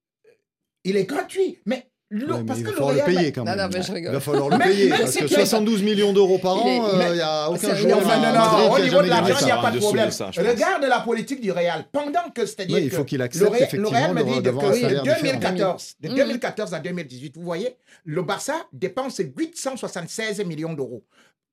[0.85, 1.59] il est gratuit.
[1.65, 3.59] Mais Ouais, parce il va falloir le payer quand même.
[3.59, 4.11] non, mais je rigole.
[4.13, 7.15] Il va falloir le payer parce que que- 72 millions d'euros par an, mais- il
[7.17, 9.45] n'y a aucun un- joueur non, à non, non, Madrid au niveau de l'argent, il
[9.45, 10.11] n'y a pas de dessous problème.
[10.39, 11.85] Regarde la politique du Real.
[11.93, 14.15] Pendant que, c'est-à-dire Oui, il faut que qu'il le accepte Real- effectivement le Real de-
[14.15, 15.21] Madrid, d'avoir que un de salaire différent.
[15.23, 16.15] 2014, de Mhm.
[16.15, 21.05] 2014 à 2018, vous voyez, le Barça dépense 876 millions d'euros.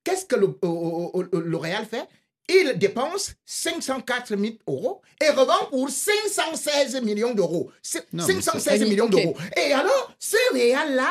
[0.06, 2.06] Qu'est-ce que le, euh, euh, euh, le Real fait?
[2.50, 7.72] Il dépense 504 000 euros et revend pour 516 millions d'euros.
[7.82, 9.36] C'est- Non, mais 516 c'est- millions d'euros.
[9.58, 11.10] Et alors, ce Real-là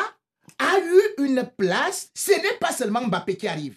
[0.58, 2.08] a eu une place.
[2.14, 3.76] Ce n'est pas seulement Mbappé qui arrive.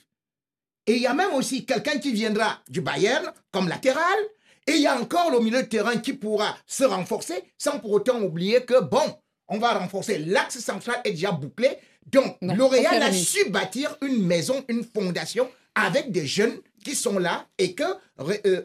[0.86, 4.18] Et il y a même aussi quelqu'un qui viendra du Bayern comme latéral.
[4.68, 7.92] Et il y a encore le milieu de terrain qui pourra se renforcer sans pour
[7.92, 9.18] autant oublier que, bon,
[9.48, 10.18] on va renforcer.
[10.20, 11.78] L'axe central est déjà bouclé.
[12.06, 17.46] Donc, L'Oréal a su bâtir une maison, une fondation avec des jeunes qui sont là
[17.58, 17.84] et que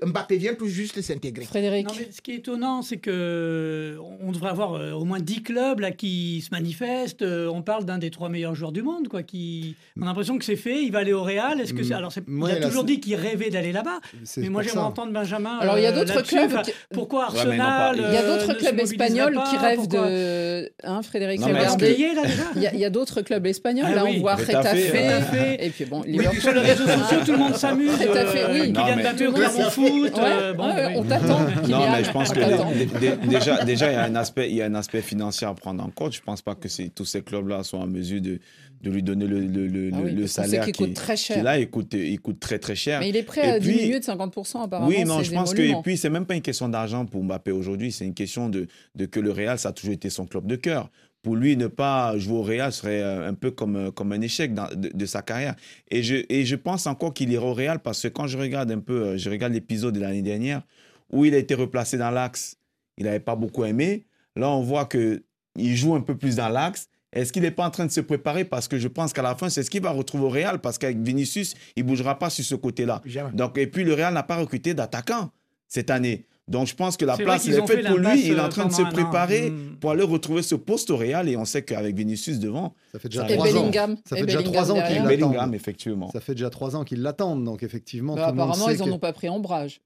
[0.04, 1.44] Mbappé vient tout juste de s'intégrer.
[1.44, 1.86] Frédéric.
[1.86, 5.42] Non, mais ce qui est étonnant, c'est que on devrait avoir euh, au moins 10
[5.42, 7.22] clubs là qui se manifestent.
[7.22, 9.22] Euh, on parle d'un des trois meilleurs joueurs du monde, quoi.
[9.22, 10.82] Qui, on a l'impression que c'est fait.
[10.82, 11.60] Il va aller au Real.
[11.60, 11.94] Est-ce que c'est...
[11.94, 11.96] Mm.
[11.98, 12.26] alors c'est...
[12.28, 14.00] Ouais, il a là, toujours c'est- dit qu'il rêvait d'aller là-bas.
[14.24, 14.84] C'est Mais moi j'aimerais ça.
[14.86, 15.58] entendre Benjamin.
[15.60, 16.34] Alors, il y a euh, d'autres là-dessus.
[16.36, 19.76] clubs Enfin, qui- Pourquoi Arsenal il Il y a euh, d'autres clubs espagnols qui rêvent
[19.76, 20.72] Pourquoi de.
[20.84, 21.94] Hein, Frédéric, Non, regardez.
[21.94, 23.86] Payé, là déjà Il y, a- il y a d'autres clubs espagnols.
[23.88, 24.14] Ah là, oui.
[24.16, 24.92] on voit Retafe, Retafe.
[24.92, 25.56] Retafe.
[25.60, 27.90] Et puis bon, Oui, sur les réseaux sociaux, tout le monde s'amuse.
[27.92, 28.08] fait,
[28.50, 28.72] oui.
[28.72, 30.18] Kylian Non, mais- Mbappé au Clermont Foot.
[30.18, 30.92] euh, Ouais, bon, ouais, oui.
[30.96, 31.40] on t'attend.
[31.68, 34.62] Non, mais je pense on que déjà, déjà, il y a un aspect, il y
[34.62, 36.12] a un aspect financier à prendre en compte.
[36.14, 38.38] Je pense pas que tous ces clubs-là sont en mesure de,
[38.82, 41.36] de lui donner le, le, le, Ah oui, le salaire qu'il coûte très cher.
[41.36, 41.58] qu'il a.
[41.58, 43.00] Il coûte, il coûte très très cher.
[43.00, 44.88] Mais il est prêt Et à puis- diminuer de 50% apparemment.
[44.88, 45.62] Oui, non, je pense que.
[45.62, 47.92] Et puis, c'est même pas une question d'argent pour Mbappé aujourd'hui.
[47.92, 50.56] C'est une question de, de que le Real, ça a toujours été son club de
[50.56, 50.90] cœur.
[51.22, 54.20] Pour lui, ne pas jouer au Real serait euh, un peu comme, euh, comme un
[54.20, 55.54] échec dans- de, de sa carrière.
[55.90, 58.70] Et je, et je pense encore qu'il ira au Real parce que quand je regarde
[58.72, 60.62] un peu, euh, je regarde l'épisode de l'année dernière
[61.10, 62.56] où il a été replacé dans l'axe,
[62.98, 64.04] il n'avait pas beaucoup aimé.
[64.34, 65.22] Là, on voit que
[65.56, 66.88] il joue un peu plus dans l'axe.
[67.12, 68.44] Est-ce qu'il n'est pas en train de se préparer?
[68.46, 70.60] Parce que je pense qu'à la fin, c'est ce qu'il va retrouver au Real.
[70.60, 73.02] Parce qu'avec Vinicius, il ne bougera pas sur ce côté-là.
[73.34, 75.30] Donc, et puis, le Real n'a pas recruté d'attaquant
[75.68, 76.24] cette année.
[76.48, 78.26] Donc, je pense que la place, il est faite fait pour lui.
[78.26, 78.90] Il est en train de se an.
[78.90, 79.76] préparer Mm.
[79.80, 81.28] pour aller retrouver ce poste au Real.
[81.28, 83.52] Et on sait qu'avec Vinicius devant, Ça fait déjà trois ans.
[83.52, 83.96] Bellingham.
[84.08, 85.04] Ça fait déjà Bellingham trois ans qu'il derrière.
[85.04, 85.28] l'attend.
[85.28, 86.10] Bellingham, effectivement.
[86.10, 88.74] Ça fait déjà trois ans qu'ils l'attendent, donc effectivement, Bah, tout le monde apparemment, sait
[88.74, 89.80] ils n'en que- ont pas pris ombrage.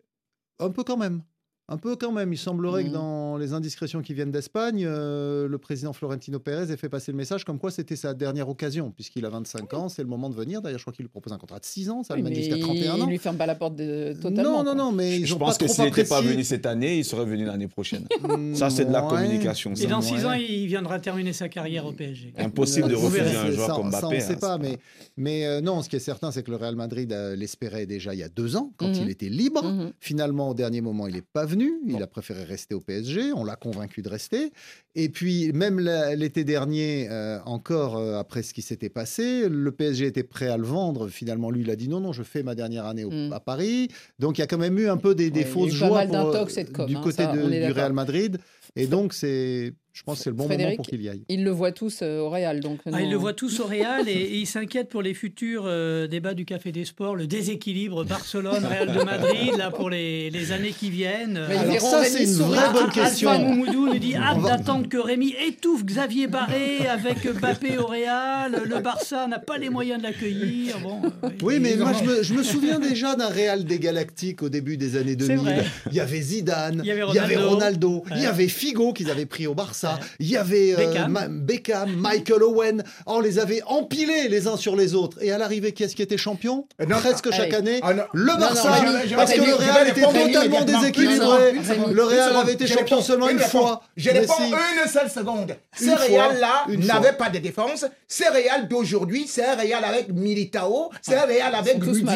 [0.59, 1.23] Un peu quand même.
[1.69, 2.33] Un peu quand même.
[2.33, 2.95] Il semblerait que Mhm.
[2.95, 7.19] dans les indiscrétions qui viennent d'Espagne, euh, le président Florentino Pérez ait fait passer le
[7.19, 10.37] message comme quoi c'était sa dernière occasion, puisqu'il a 25 ans, c'est le moment de
[10.37, 10.63] venir.
[10.63, 12.35] D'ailleurs, je crois qu'il lui propose un contrat de 6 ans, ça Oui, le mène
[12.35, 13.07] mais jusqu'à 31 il ans.
[13.07, 14.13] lui ferme pas la porte de...
[14.15, 14.43] totalement.
[14.43, 14.75] non, non, quoi.
[14.77, 17.05] non, mais ils je ont pense pas que s'il n'était pas venu cette année, il
[17.05, 18.07] serait venu l'année prochaine.
[18.55, 19.11] Ça, c'est de la Ouais.
[19.11, 19.75] communication.
[19.75, 19.83] ça.
[19.83, 20.25] Et dans 6 Ouais.
[20.25, 22.33] ans, il viendra terminer sa carrière au PSG.
[22.39, 24.07] Impossible de refuser un joueur ça, comme ça, Mbappé.
[24.07, 24.79] on ne sait hein, pas, mais,
[25.17, 28.15] mais euh, non, ce qui est certain, c'est que le Real Madrid euh, l'espérait déjà
[28.15, 29.65] il y a deux ans, quand il était libre.
[30.01, 31.56] Finalement, au dernier moment, il n'est pas venu.
[31.87, 33.33] Il a préféré rester au PSG.
[33.33, 34.53] On l'a convaincu de rester.
[34.95, 35.79] Et puis, même
[36.17, 40.57] l'été dernier, euh, encore euh, après ce qui s'était passé, le PSG était prêt à
[40.57, 41.09] le vendre.
[41.09, 43.33] Finalement, lui, il a dit non, non, je fais ma dernière année au- Mm.
[43.33, 43.89] à Paris.
[44.19, 46.17] Donc, il y a quand même eu un peu des, des Ouais, fausses joies pour,
[46.17, 46.33] euh,
[46.73, 47.73] com, du hein, côté ça, de- du.
[47.73, 48.39] Real Madrid.
[48.75, 51.23] Et donc, c'est, je pense que c'est le bon Frédéric, moment pour qu'il y aille.
[51.31, 52.61] Ils le voient tous euh, au Real.
[52.61, 55.65] Donc Ah, ils le voient tous au Real et, et ils s'inquiètent pour les futurs
[55.67, 60.53] euh, débats du Café des Sports, le déséquilibre Barcelone-Real de Madrid, là, pour les, les
[60.53, 61.41] années qui viennent.
[61.49, 63.39] Mais Alors ça, c'est une vraie bonne Alpha question.
[63.39, 68.63] Moumoudou nous dit hâte va- d'attendre que Rémi étouffe Xavier Barré avec Mbappé au Real.
[68.67, 70.79] Le Barça n'a pas les moyens de l'accueillir.
[70.81, 74.43] Bon, euh, Oui, mais moi, je me, je me souviens déjà d'un Real des Galactiques
[74.43, 75.39] au début des années C'est 2000.
[75.39, 75.65] vrai.
[75.91, 77.03] Il y avait Zidane, Il y avait
[77.37, 78.05] Ronaldo, Ronaldo.
[78.15, 79.86] il y avait Figo qu'ils avaient pris au Barça,
[80.21, 81.13] il y avait euh, Beckham.
[81.13, 82.85] Ma- Beckham, Michael Owen.
[83.07, 85.19] On les avait empilés les uns sur les autres.
[85.21, 87.81] Et à l'arrivée, qui est-ce qui était champion Euh, non, Presque ah, chaque ah, année.
[87.83, 87.93] ah.
[88.13, 88.71] Le non, Barça,
[89.17, 91.53] parce que le Real était totalement déséquilibré.
[91.93, 93.83] Le Real avait été champion seulement une fois.
[93.97, 95.57] Je réponds une seule seconde.
[95.79, 97.85] Ce Real-là n'avait pas de défense.
[98.09, 102.15] Ce Real d'aujourd'hui, c'est un Real avec Militao, c'est un Real avec Rudiger,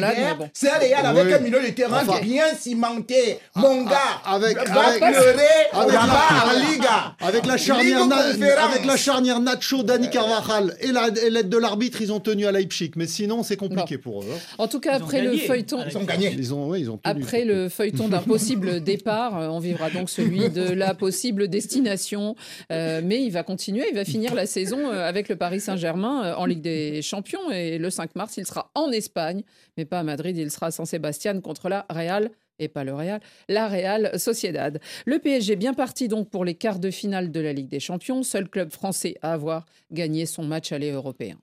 [0.53, 3.39] c'est un Real avec un milieu de terrain bien cimenté.
[3.57, 7.17] Mon gars, avec- avec- avec Liga.
[7.21, 8.75] Avec la charnière, Ligue Na- Conférence.
[8.75, 12.47] avec la charnière Nacho, Dani Carvajal et la- et l'aide de l'arbitre, ils ont tenu
[12.47, 12.93] à Leipzig.
[12.97, 14.27] Mais sinon, c'est compliqué pour eux.
[14.33, 14.39] hein.
[14.59, 15.47] En tout cas, Ils après le gagné.
[15.47, 15.79] feuilleton.
[15.89, 16.33] Ils ont gagné.
[16.37, 17.23] Ils ont, ouais, ils ont tenu.
[17.23, 22.37] Après le feuilleton d'un possible départ, euh, on vivra donc celui de la possible destination.
[22.73, 26.35] Euh, mais il va continuer, il va finir la saison euh, avec le Paris Saint-Germain
[26.37, 27.51] en Ligue des Champions.
[27.51, 29.43] Et le 5 mars, il sera en Espagne,
[29.77, 30.37] mais pas à Madrid.
[30.37, 32.31] Il sera à San Sebastian contre la Real.
[32.61, 34.79] Et pas le Real, la Real Sociedad.
[35.07, 38.23] Le PSG bien parti donc pour les quarts de finale de la Ligue des Champions,
[38.23, 41.39] seul club français à avoir gagné son match aller européen.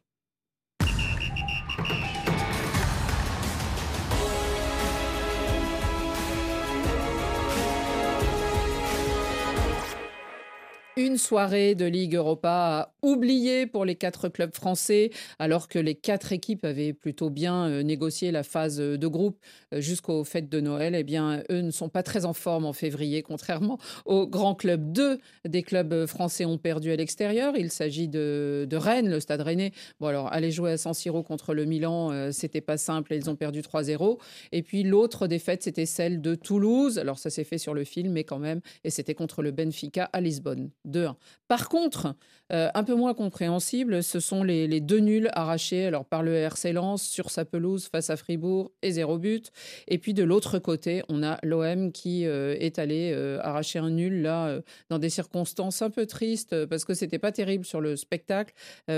[10.98, 15.94] Une soirée de Ligue Europa à oublier pour les quatre clubs français, alors que les
[15.94, 19.38] quatre équipes avaient plutôt bien euh, négocié la phase de groupe
[19.76, 20.96] euh, jusqu'aux fêtes de Noël.
[20.96, 24.92] Eh bien, eux ne sont pas très en forme en février, contrairement aux grands clubs.
[24.92, 27.54] Deux des clubs français ont perdu à l'extérieur.
[27.56, 29.74] Il s'agit de, de Rennes, le Stade Rennais.
[30.00, 33.18] Bon, alors, aller jouer à San Siro contre le Milan, euh, c'était pas simple et
[33.18, 34.18] ils ont perdu 3-0.
[34.52, 36.98] Et puis, l'autre défaite, c'était celle de Toulouse.
[36.98, 38.62] Alors, ça s'est fait sur le film, mais quand même.
[38.84, 40.72] Et c'était contre le Benfica à Lisbonne.
[40.88, 41.16] 2-1.
[41.48, 42.16] Par contre,
[42.52, 46.72] euh, un peu moins compréhensible, ce sont les, deux nuls arrachés alors par le RC
[46.74, 49.52] Lens sur sa pelouse face à Fribourg et zéro but.
[49.88, 53.90] Et puis de l'autre côté, on a l'OM qui euh, est allé euh, arracher un
[53.90, 57.96] nul là dans des circonstances un peu tristes parce que c'était pas terrible sur le
[57.96, 58.54] spectacle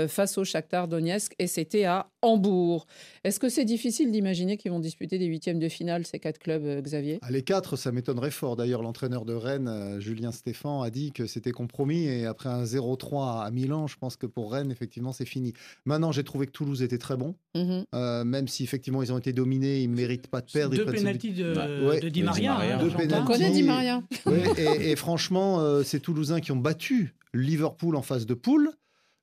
[0.08, 2.86] face au Shakhtar Donetsk et c'était à Hambourg.
[3.24, 6.82] Est-ce que c'est difficile d'imaginer qu'ils vont disputer des huitièmes de finale ces quatre clubs,
[6.82, 7.18] Xavier?
[7.22, 8.56] Ah, les quatre, ça m'étonnerait fort.
[8.56, 11.52] D'ailleurs, l'entraîneur de Rennes, Julien Stéphan, a dit que c'était.
[11.88, 15.52] Et après un 0-3 à Milan, je pense que pour Rennes, effectivement, c'est fini.
[15.84, 17.34] Maintenant, j'ai trouvé que Toulouse était très bon.
[17.54, 17.84] Mhm.
[17.94, 20.74] Euh, même si, effectivement, ils ont été dominés, ils ne méritent pas de perdre.
[20.74, 22.00] ils Deux pénalties de, Bah, ouais.
[22.00, 22.52] de Di De Maria.
[22.54, 22.78] Maria.
[22.78, 23.14] hein, Deux.
[23.14, 24.02] On connaît Di Maria.
[24.26, 28.70] Ouais, et, et franchement, euh, c'est Toulousains qui ont battu Liverpool en phase de poule.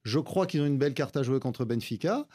[0.04, 2.26] Je crois qu'ils ont une belle carte à jouer contre Benfica.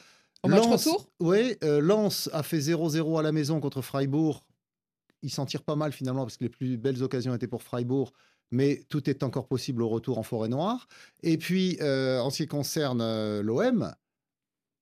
[0.44, 4.42] Au match retour Oui, euh, Lens a fait 0-0 à la maison contre Freiburg.
[5.22, 8.10] Il s'en tire pas mal finalement parce que les plus belles occasions étaient pour Freiburg.
[8.52, 10.86] Mais tout est encore possible au retour en forêt noire.
[11.22, 13.92] Et puis, euh, en ce qui concerne euh, l'OM,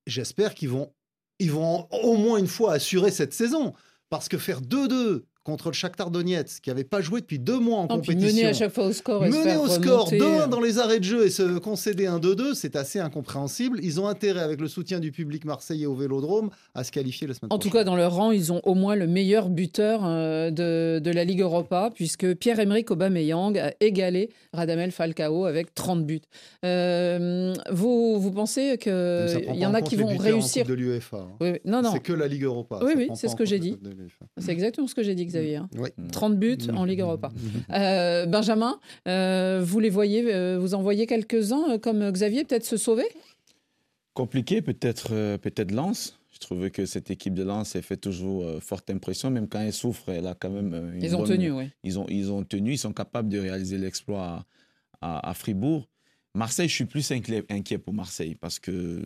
[0.06, 0.92] j'espère qu'ils vont,
[1.38, 3.72] ils vont au moins une fois assurer cette saison.
[4.11, 7.79] Parce que faire 2-2 contre le Shakhtar Donetsk, qui n'avait pas joué depuis deux mois
[7.79, 8.29] en Non, compétition.
[8.37, 10.46] mener à chaque fois au score et faire au score remonter, 2-1 euh.
[10.46, 13.81] dans les arrêts de jeu et se concéder un 2-2, c'est assez incompréhensible.
[13.83, 17.35] Ils ont intérêt, avec le soutien du public marseillais au Vélodrome, à se qualifier la
[17.35, 17.85] semaine En tout prochaine.
[17.87, 21.24] cas, dans leur rang, ils ont au moins le meilleur buteur euh, de, de la
[21.24, 26.20] Ligue Europa, puisque Pierre-Emerick Aubameyang a égalé Radamel Falcao avec 30 buts.
[26.64, 28.92] Euh, vous, vous pensez qu'il
[29.55, 31.16] y en a qui vont en réussir de l'UEFA.
[31.16, 31.37] hein.
[31.40, 31.53] Oui.
[31.64, 32.79] Non, non, C'est que la Ligue Europa.
[32.83, 33.76] Oui, oui, c'est ce en que j'ai dit.
[34.38, 35.39] C'est exactement ce que j'ai dit, Xavier.
[35.57, 35.68] Hein.
[35.76, 35.88] Oui.
[36.12, 37.31] 30 buts en Ligue Europa.
[37.70, 42.64] Euh, Benjamin, euh, vous les voyez, euh, vous en voyez quelques-uns euh, comme Xavier, peut-être
[42.64, 43.05] se sauver?
[44.14, 46.18] Compliqué, peut-être euh, peut-être Lens.
[46.33, 49.61] Je trouve que cette équipe de Lens elle fait toujours euh, forte impression, même quand
[49.61, 51.70] elle souffre, elle a quand même une Ils ont bonne- tenu, oui.
[51.85, 54.46] Ils ont, ils ont tenu, ils sont capables de réaliser l'exploit à,
[55.00, 55.88] à- à Fribourg.
[56.35, 59.03] Marseille, je suis plus inquiet, inquiet pour Marseille parce que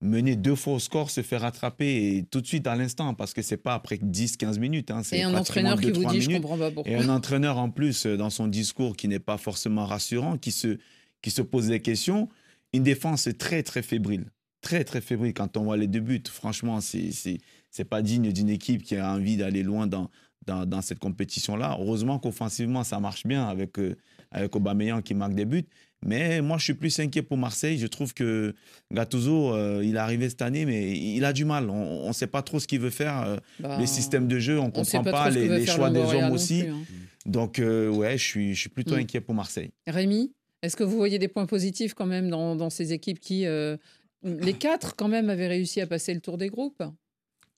[0.00, 3.34] mener deux fois au score, se faire rattraper et tout de suite à l'instant, parce
[3.34, 4.90] que c'est pas après 10-15 minutes.
[4.90, 6.92] hein, c'est Et un entraîneur qui vous 2-3 dit, je comprends pas pourquoi.
[6.92, 10.52] Et un entraîneur en plus, euh, dans son discours qui n'est pas forcément rassurant, qui
[10.52, 10.78] se,
[11.22, 12.28] qui se pose des questions.
[12.72, 14.26] Une défense très, très fébrile.
[14.60, 16.22] Très, très fébrile quand on voit les deux buts.
[16.30, 17.38] Franchement, c'est c'est
[17.70, 20.10] c'est pas digne d'une équipe qui a envie d'aller loin dans,
[20.46, 21.76] dans, dans cette compétition-là.
[21.78, 23.96] Heureusement qu'offensivement, ça marche bien avec, euh,
[24.30, 25.66] avec Aubameyang qui marque des buts.
[26.04, 27.76] Mais moi, je suis plus inquiet pour Marseille.
[27.78, 28.54] Je trouve que
[28.92, 31.68] Gattuso, euh, il est arrivé cette année, mais il a du mal.
[31.70, 33.22] On ne sait pas trop ce qu'il veut faire.
[33.26, 36.62] euh, Bah, les systèmes de jeu, on ne comprend pas les, choix des hommes aussi.
[36.62, 36.78] plus, hein.
[37.26, 39.00] Donc, euh, ouais, je suis, je suis plutôt Mm.
[39.00, 39.70] inquiet pour Marseille.
[39.88, 40.32] Rémi,
[40.62, 43.76] est-ce que vous voyez des points positifs quand même dans, dans ces équipes qui, euh,
[44.22, 46.82] les quatre quand même, avaient réussi à passer le tour des groupes?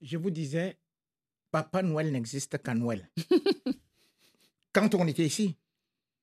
[0.00, 0.76] Je vous disais,
[1.50, 3.11] Papa Noël n'existe qu'à Noël.
[4.72, 5.57] Quand on était ici.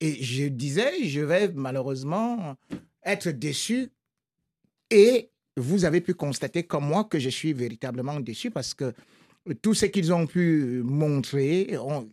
[0.00, 2.56] Et je disais, je vais malheureusement
[3.04, 3.88] être déçu.
[4.90, 8.94] Et vous avez pu constater comme moi que je suis véritablement déçu parce que
[9.62, 12.08] tout ce qu'ils ont pu montrer, on-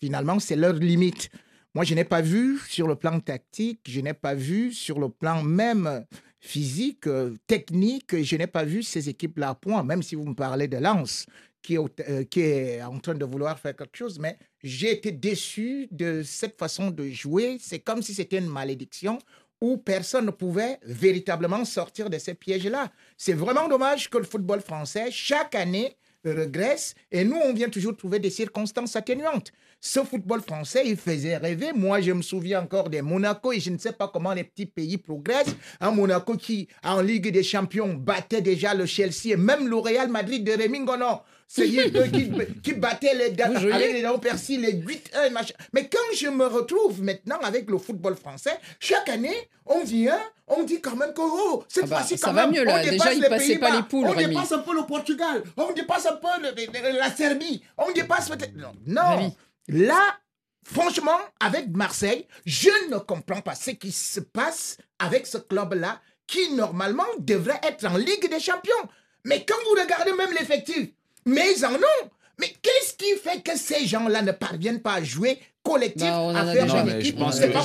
[0.00, 1.28] finalement, c'est leur limite.
[1.74, 5.08] Moi, je n'ai pas vu sur le plan tactique, je n'ai pas vu sur le
[5.08, 6.04] plan même
[6.44, 10.34] physique, euh, technique, je n'ai pas vu ces équipes-là à point, même si vous me
[10.34, 11.26] parlez de Lens,
[11.62, 15.10] qui est, euh, qui est en train de vouloir faire quelque chose, mais j'ai été
[15.10, 17.56] déçu de cette façon de jouer.
[17.60, 19.18] C'est comme si c'était une malédiction
[19.62, 22.92] où personne ne pouvait véritablement sortir de ces pièges-là.
[23.16, 25.96] C'est vraiment dommage que le football français, chaque année,
[26.30, 29.52] regresse et nous, on vient toujours trouver des circonstances atténuantes.
[29.86, 31.72] Ce football français, il faisait rêver.
[31.74, 34.64] Moi, je me souviens encore des Monaco et je ne sais pas comment les petits
[34.64, 35.54] pays progressent.
[35.78, 40.08] Un Monaco qui, en Ligue des Champions, battait déjà le Chelsea et même le Real
[40.08, 41.20] Madrid de Rémi Ngono.
[41.56, 45.54] C'est eux qui, qui battait les jouiez avec les Léon Percy, les 8-1 machin.
[45.72, 50.64] Mais quand je me retrouve maintenant avec le football français, chaque année, on vient, on
[50.64, 52.80] dit quand même que oh, cette Ah bah, fois-ci, ça quand va même, mieux, là.
[52.84, 54.34] on dépasse les passait pas les poules, on Rémi.
[54.34, 56.50] dépasse un peu le Portugal, on dépasse un peu le-
[56.92, 58.52] le- la Serbie, on dépasse peut-être...
[58.86, 59.32] Non,
[59.68, 60.00] là,
[60.64, 66.52] franchement, avec Marseille, je ne comprends pas ce qui se passe avec ce club-là qui,
[66.54, 68.88] normalement, devrait être en Ligue des Champions.
[69.24, 70.88] Mais quand vous regardez même l'effectif,
[71.26, 72.08] mais ils en ont.
[72.40, 76.44] Mais qu'est-ce qui fait que ces gens-là ne parviennent pas à jouer collectif, Bah, à
[76.52, 77.60] faire déjà- une Non, mais je équipe pense C'est que, pas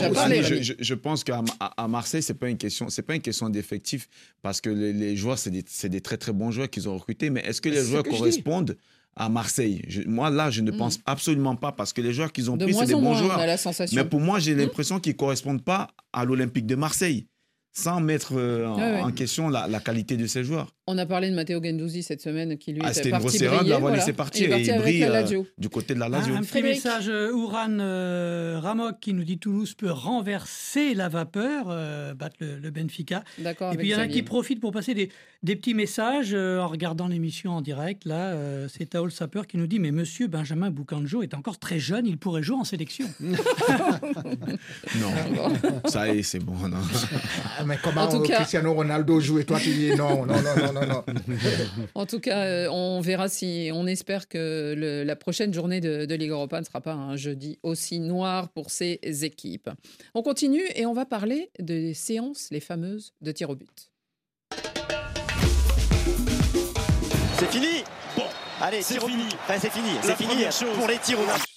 [0.80, 1.42] je- pense qu'à
[1.76, 4.08] à- Marseille, c'est pas une question, c'est pas une question d'effectif
[4.44, 7.32] parce que les, les joueurs, c'est des, très très bons joueurs qu'ils ont recrutés.
[7.32, 8.78] Mais est-ce que les joueurs que correspondent
[9.16, 9.82] à Marseille?
[9.88, 12.66] Je- Moi, là, je ne pense absolument pas parce que les joueurs qu'ils ont De
[12.66, 13.40] pris, c'est des bons moins, joueurs.
[13.40, 13.96] a la sensation.
[14.02, 14.60] Mais pour moi, j'ai Hmm.
[14.60, 17.26] l'impression qu'ils correspondent pas à l'Olympique de Marseille,
[17.74, 19.02] sans mettre euh, en, Ouais, ouais.
[19.02, 20.74] en question la, la qualité de ces joueurs.
[20.92, 23.28] On a parlé de Matteo Gendouzi cette semaine qui lui Ah, était c'était une parti
[23.28, 23.98] grosse erreur de l'avoir voilà.
[23.98, 26.10] laissé Il partir est et parti il brille la euh, du côté de la Un,
[26.10, 26.34] Lazio.
[26.36, 31.66] un petit message, euh, Ouran euh, Ramok qui nous dit Toulouse peut renverser la vapeur,
[31.70, 33.24] euh, battre le, le Benfica.
[33.38, 33.72] D'accord.
[33.74, 35.10] Et puis il y en a qui profitent pour passer des,
[35.44, 38.06] des petits messages euh, en regardant l'émission en direct.
[38.06, 41.78] Là, euh, c'est Taol Sapeur qui nous dit Mais monsieur Benjamin Boucanjo est encore très
[41.80, 43.06] jeune, il pourrait jouer en sélection.
[45.00, 45.10] Non,
[45.90, 46.54] ça y est, c'est bon.
[46.68, 46.78] non.
[47.58, 50.36] Ah, mais comment En tout cas- Cristiano Ronaldo joue et toi tu dis non, non,
[50.42, 51.04] non, non, non, non.
[51.96, 53.70] En tout cas, euh, on verra si.
[53.74, 57.16] On espère que le- la prochaine journée de, de Ligue Europa ne sera pas un
[57.16, 59.70] jeudi aussi noir pour ces équipes.
[60.14, 63.90] On continue et on va parler des séances, les fameuses de tir au but.
[67.38, 67.84] C'est fini
[68.18, 68.24] Bon,
[68.62, 69.24] allez, C'est fini.
[69.34, 70.44] Enfin, c'est fini, c'est fini
[70.78, 71.49] pour les tirs au but.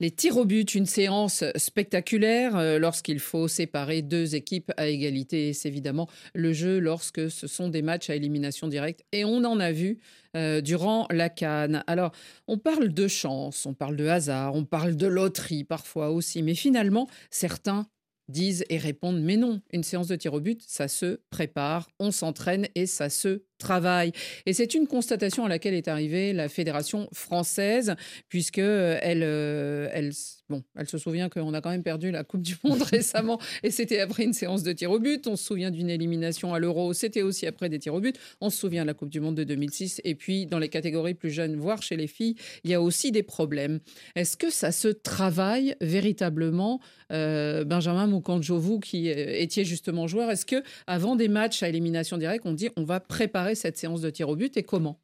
[0.00, 5.52] Les tirs au but, une séance spectaculaire euh, lorsqu'il faut séparer deux équipes à égalité.
[5.52, 9.04] C'est évidemment le jeu lorsque ce sont des matchs à élimination directe.
[9.10, 9.98] Et on en a vu
[10.36, 11.82] euh, durant la Cannes.
[11.88, 12.12] Alors,
[12.46, 16.44] on parle de chance, on parle de hasard, on parle de loterie parfois aussi.
[16.44, 17.88] Mais finalement, certains
[18.28, 22.12] disent et répondent mais non, une séance de tir au but, ça se prépare, on
[22.12, 24.12] s'entraîne et ça se travail.
[24.46, 27.94] Et c'est une constatation à laquelle est arrivée la Fédération française,
[28.28, 30.12] puisque euh, elle, euh, elle,
[30.48, 33.70] bon, elle se souvient qu'on a quand même perdu la Coupe du Monde récemment, et
[33.70, 35.26] c'était après une séance de tir au but.
[35.26, 38.16] On se souvient d'une élimination à l'Euro, c'était aussi après des tirs au but.
[38.40, 41.14] On se souvient de la Coupe du Monde de 2006, et puis dans les catégories
[41.14, 43.80] plus jeunes, voire chez les filles, il y a aussi des problèmes.
[44.14, 46.80] Est-ce que ça se travaille véritablement,
[47.12, 52.16] euh, Benjamin Moukanjo, vous qui étiez justement joueur, est-ce que avant des matchs à élimination
[52.16, 55.00] directe, on dit on va préparer cette séance de tir au but et comment?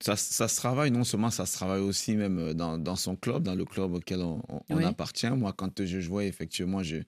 [0.00, 3.16] Ça, ça, se travaille, non seulement ça se travaille aussi même euh, dans, dans son
[3.16, 5.30] club, dans le club auquel on, on appartient.
[5.30, 6.98] Moi, quand je jouais, effectivement, je,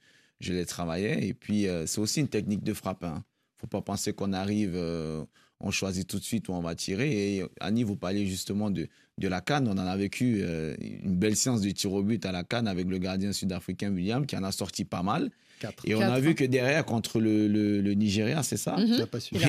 [0.41, 1.27] je les travaillais.
[1.27, 3.01] Et puis, euh, c'est aussi une technique de frappe.
[3.03, 3.15] Il hein.
[3.17, 5.23] ne faut pas penser qu'on arrive, euh,
[5.61, 7.37] on choisit tout de suite où on va tirer.
[7.37, 8.89] Et Annie, vous parlez justement de,
[9.19, 9.69] de la Cannes.
[9.69, 10.43] On en a vécu
[10.81, 14.25] une belle séance de tir au but à la Cannes avec le gardien sud-africain William,
[14.25, 15.31] qui en a sorti pas mal.
[15.85, 19.07] Et on a vu que derrière, contre le, le, Nigeria, c'est ça mhm.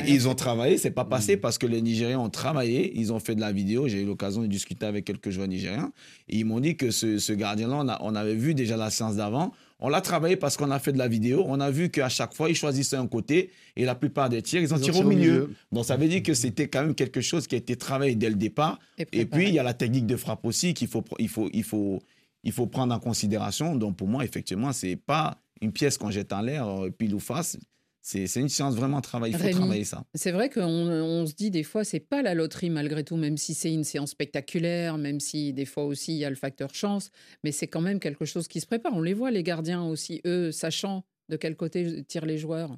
[0.07, 3.35] Ils ont travaillé, c'est pas passé parce que les Nigériens ont travaillé, ils ont fait
[3.35, 3.87] de la vidéo.
[3.87, 5.91] J'ai eu l'occasion de discuter avec quelques joueurs nigériens.
[6.27, 9.15] Et ils m'ont dit que ce, ce gardien-là, on, on, avait vu déjà la séance
[9.15, 9.53] d'avant.
[9.79, 11.43] On l'a travaillé parce qu'on a fait de la vidéo.
[11.47, 14.61] On a vu qu'à chaque fois, ils choisissaient un côté et la plupart des tirs,
[14.61, 15.53] ils ont tiré au milieu.
[15.71, 18.29] Donc ça veut dire que c'était quand même quelque chose qui a été travaillé dès
[18.29, 18.79] le départ.
[18.97, 21.63] Et, puis, il y a la technique de frappe aussi qu'il faut, il faut, il
[21.63, 22.01] faut,
[22.43, 23.75] il faut prendre en considération.
[23.75, 27.19] Donc pour moi, effectivement, c'est pas une pièce qu'on jette en l'air, euh, pile ou
[27.19, 27.57] face.
[28.01, 29.35] C'est une science vraiment travailler.
[29.35, 30.03] Il faut travailler ça.
[30.15, 33.37] C'est vrai qu'on on se dit des fois, c'est pas la loterie malgré tout, même
[33.37, 36.73] si c'est une séance spectaculaire, même si des fois aussi il y a le facteur
[36.73, 37.11] chance,
[37.43, 38.93] mais c'est quand même quelque chose qui se prépare.
[38.95, 42.75] On les voit, les gardiens aussi, eux, sachant de quel côté tirent les joueurs.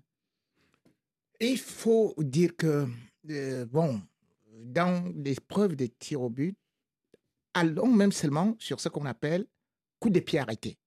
[1.40, 2.88] Il faut dire que,
[3.30, 4.02] euh, bon,
[4.64, 6.58] dans l'épreuve des tirs au but,
[7.54, 9.46] allons même seulement sur ce qu'on appelle
[10.00, 10.78] coup de pied arrêté.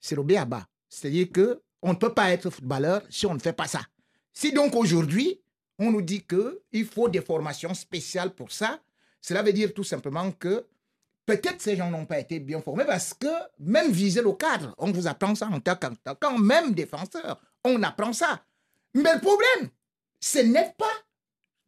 [0.00, 0.68] C'est le B à bas.
[0.88, 3.80] C'est-à-dire que on ne peut pas être footballeur si on ne fait pas ça.
[4.32, 5.40] Si donc aujourd'hui,
[5.78, 8.80] on nous dit qu'il faut des formations spéciales pour ça,
[9.20, 10.66] cela veut dire tout simplement que
[11.26, 13.28] peut-être ces gens n'ont pas été bien formés parce que
[13.58, 18.12] même viser le cadre, on vous apprend ça en tant qu'attaquant, même défenseur, on apprend
[18.12, 18.42] ça.
[18.94, 19.70] Mais le problème,
[20.20, 20.86] ce n'est pas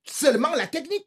[0.05, 1.07] seulement la technique.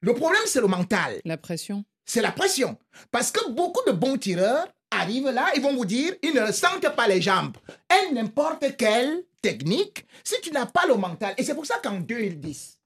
[0.00, 1.20] Le problème, c'est le mental.
[1.24, 1.84] La pression.
[2.04, 2.76] C'est la pression.
[3.10, 6.94] Parce que beaucoup de bons tireurs arrivent là, ils vont vous dire, ils ne sentent
[6.94, 7.56] pas les jambes.
[7.90, 12.00] Et n'importe quelle technique, si tu n'as pas le mental, et c'est pour ça qu'en
[12.00, 12.78] 2010,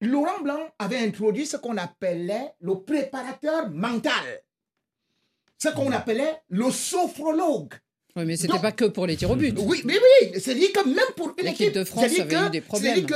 [0.00, 4.42] Laurent Blanc avait introduit ce qu'on appelait le préparateur mental.
[5.58, 7.74] Ce qu'on appelait le sophrologue.
[8.14, 9.56] Oui, mais c'était pas que pour les tirs au but.
[9.58, 12.60] Oui, mais oui, c'est dit que même pour une équipe de France avait eu des
[12.60, 13.06] problèmes.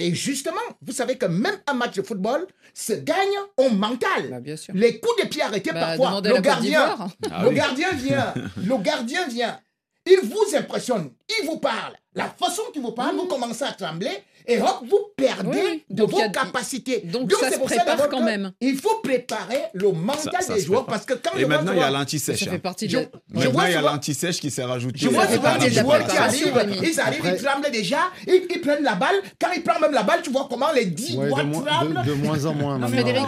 [0.00, 4.30] Et justement, vous savez que même un match de football se gagne au mental.
[4.30, 4.72] Bah, bien sûr.
[4.74, 6.22] Les coups de pied arrêtés bah, parfois.
[6.24, 6.96] Le gardien,
[7.30, 8.34] ah le gardien vient.
[8.56, 9.60] le gardien vient.
[10.06, 11.12] Il vous impressionne.
[11.40, 11.94] Il vous parle.
[12.14, 14.10] La façon qu'il vous parle, vous commencez à trembler
[14.46, 17.00] et hop, vous perdez de vos capacités.
[17.00, 18.52] Donc, ça se prépare quand même.
[18.60, 21.90] Il faut préparer le mental des joueurs parce que quand Et maintenant, il y a
[21.90, 22.44] l'anti-sèche.
[22.44, 24.98] Ça fait partie de Maintenant, il y a l'anti-sèche qui s'est rajouté.
[25.00, 28.94] Je vois souvent des joueurs qui arrivent, ils arrivent, ils tremblent déjà, ils, prennent la
[28.94, 29.16] balle.
[29.40, 32.02] Quand ils prennent même la balle, tu vois comment les 10 doigts tremblent.
[32.04, 32.88] De, moins en moins.
[32.88, 33.24] Frédéric,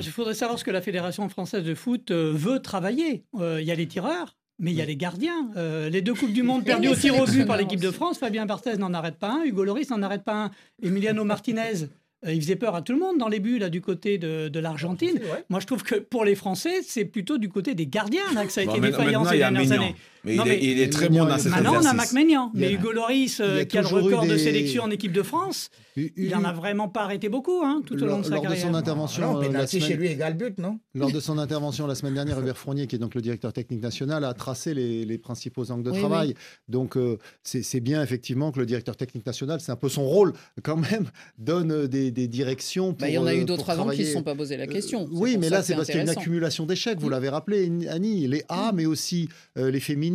[0.00, 3.24] il faudrait savoir ce que la Fédération française de foot euh, veut travailler.
[3.40, 5.50] Euh, il y a les tireurs, mais il y a les gardiens.
[5.56, 8.18] Euh, les deux Coupes du Monde perdues au tir au but par l'équipe de France.
[8.18, 9.44] Fabien Barthez n'en arrête pas un.
[9.44, 10.50] Hugo Loris n'en arrête pas un.
[10.82, 11.88] Emiliano Martinez.
[12.26, 14.48] Euh, il faisait peur à tout le monde dans les buts là, du côté de,
[14.48, 15.20] de l'Argentine.
[15.50, 18.52] Moi, je trouve que pour les Français, c'est plutôt du côté des gardiens là, que
[18.52, 19.94] ça a été défaillant ces dernières années.
[20.24, 22.08] Mais, il, est, très bon dans cette Maintenant, on a Mac
[22.54, 26.30] Mais Hugo Loris, euh, qui a le record de sélection en équipe de France, il
[26.30, 28.66] n'en a vraiment pas arrêté beaucoup hein, tout au long de sa carrière.
[28.66, 29.86] De son intervention, euh, la semaine...
[29.86, 32.96] chez lui égale but, non Lors de son intervention la semaine dernière, Hubert Fournier, qui
[32.96, 36.34] est donc le directeur technique national, a tracé les, les principaux angles de travail.
[36.68, 40.32] Donc, euh, c'est bien effectivement que le directeur technique national, c'est un peu son rôle
[40.62, 42.94] quand même, donne des, des directions.
[42.94, 44.56] Pour, bah, il y en a eu d'autres avant qui ne se sont pas posé
[44.56, 45.06] la question.
[45.12, 46.98] oui, mais là, c'est parce qu'il y a une accumulation d'échecs.
[46.98, 50.13] Vous l'avez rappelé, Annie, les A, mais aussi les féminines,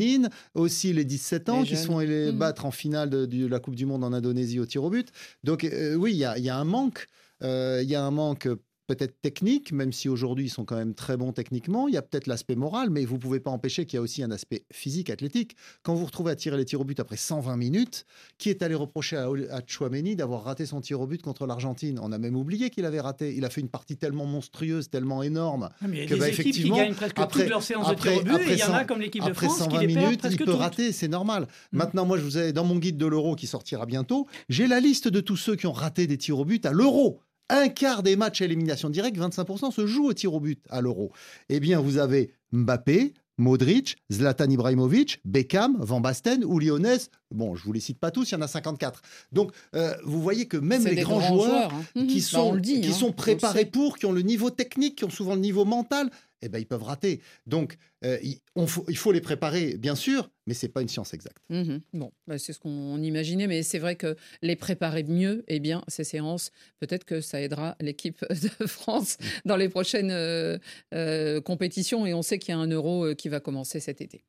[0.53, 2.37] aussi les 17 ans qui sont allés mm.
[2.37, 5.09] battre en finale de, la Coupe du Monde en Indonésie au tir au but.
[5.43, 7.07] Donc euh, oui, il y, a un manque.
[7.41, 8.47] Euh, il y a un manque
[8.89, 11.87] peut-être technique, même si aujourd'hui ils sont quand même très bons techniquement.
[11.87, 14.01] Il y a peut-être l'aspect moral, mais vous ne pouvez pas empêcher qu'il y a
[14.01, 15.55] aussi un aspect physique, athlétique.
[15.83, 18.05] Quand vous vous retrouvez à tirer les tirs au but après 120 minutes,
[18.39, 21.99] qui est allé reprocher à, à Chouameni d'avoir raté son tir au but contre l'Argentine?
[22.01, 23.35] On a même oublié qu'il avait raté.
[23.37, 25.69] Il a fait une partie tellement monstrueuse, tellement énorme.
[25.81, 27.63] Ah, mais il y a que, des bah, équipes qui gagnent presque après- toutes leurs
[27.63, 29.53] séances de après- tir au but, et il y en a comme l'équipe de France
[29.53, 30.55] qui 120 les perd minutes, il peut toutes.
[30.55, 31.47] rater, c'est normal.
[31.71, 34.79] Maintenant, moi, je vous ai dans mon guide de l'Euro qui sortira bientôt, j'ai la
[34.79, 37.21] liste de tous ceux qui ont raté des tirs au but à l'Euro.
[37.49, 40.81] Un quart des matchs à élimination directe, 25% se jouent au tir au but à
[40.81, 41.11] l'Euro.
[41.49, 47.09] Eh bien, vous avez Mbappé, Modric, Zlatan Ibrahimovic, Beckham, Van Basten ou Lyonès.
[47.31, 49.01] Bon, je vous les cite pas tous, il y en a 54.
[49.31, 52.05] Donc, euh, vous voyez que même les grands, grands joueurs, joueurs, hein.
[52.07, 54.49] qui, sont, Bah, dit, qui hein, sont on le préparés pour, qui ont le niveau
[54.51, 56.11] technique, qui ont souvent le niveau mental,
[56.41, 57.21] eh ben, ils peuvent rater.
[57.45, 60.87] Donc, euh, il, on faut, il faut les préparer, bien sûr, mais c'est pas une
[60.87, 61.43] science exacte.
[61.49, 61.81] Mhm.
[61.93, 65.83] Bon, bah, c'est ce qu'on imaginait, mais c'est vrai que les préparer mieux, eh bien,
[65.87, 68.23] ces séances, peut-être que ça aidera l'équipe
[68.59, 70.57] de France dans les prochaines euh,
[70.93, 72.05] euh, compétitions.
[72.05, 74.23] Et on sait qu'il y a un euro qui va commencer cet été.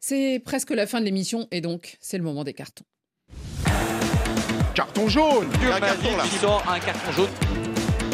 [0.00, 2.84] C'est presque la fin de l'émission, et donc c'est le moment des cartons.
[4.74, 6.24] Carton jaune Il y a un carton là.
[6.24, 7.63] qui sort un carton jaune.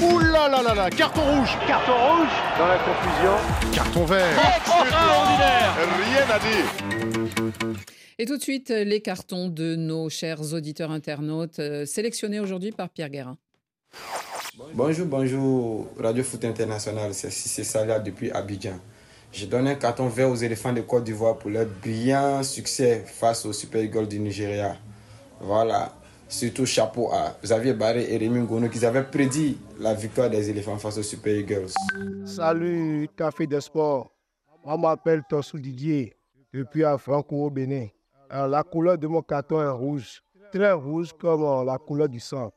[0.03, 3.75] Ouh là là là là, carton rouge Carton rouge Dans la confusion.
[3.75, 5.77] Carton vert Extraordinaire
[6.07, 7.85] Rien à dire.
[8.19, 12.89] Et tout de suite, les cartons de nos chers auditeurs internautes, euh, sélectionnés aujourd'hui par
[12.89, 13.37] Pierre Guérin.
[14.73, 18.79] Bonjour, bonjour, Radio Foot International, c'est Cissé Salah depuis Abidjan.
[19.33, 23.45] Je donne un carton vert aux éléphants de Côte d'Ivoire pour leur brillant succès face
[23.45, 24.77] aux Super Eagles du Nigeria.
[25.41, 25.93] Voilà,
[26.31, 30.79] surtout chapeau à Xavier Barré et Rémi Ngono qui avaient prédit la victoire des éléphants
[30.79, 31.69] face aux Super Eagles.
[32.25, 34.11] Salut, Café des Sports.
[34.65, 36.15] Moi, je m'appelle Tossou Didier,
[36.53, 37.89] depuis à Franco au Bénin.
[38.29, 40.23] Alors, la couleur de mon carton est rouge,
[40.53, 42.53] très rouge comme euh, la couleur du sang.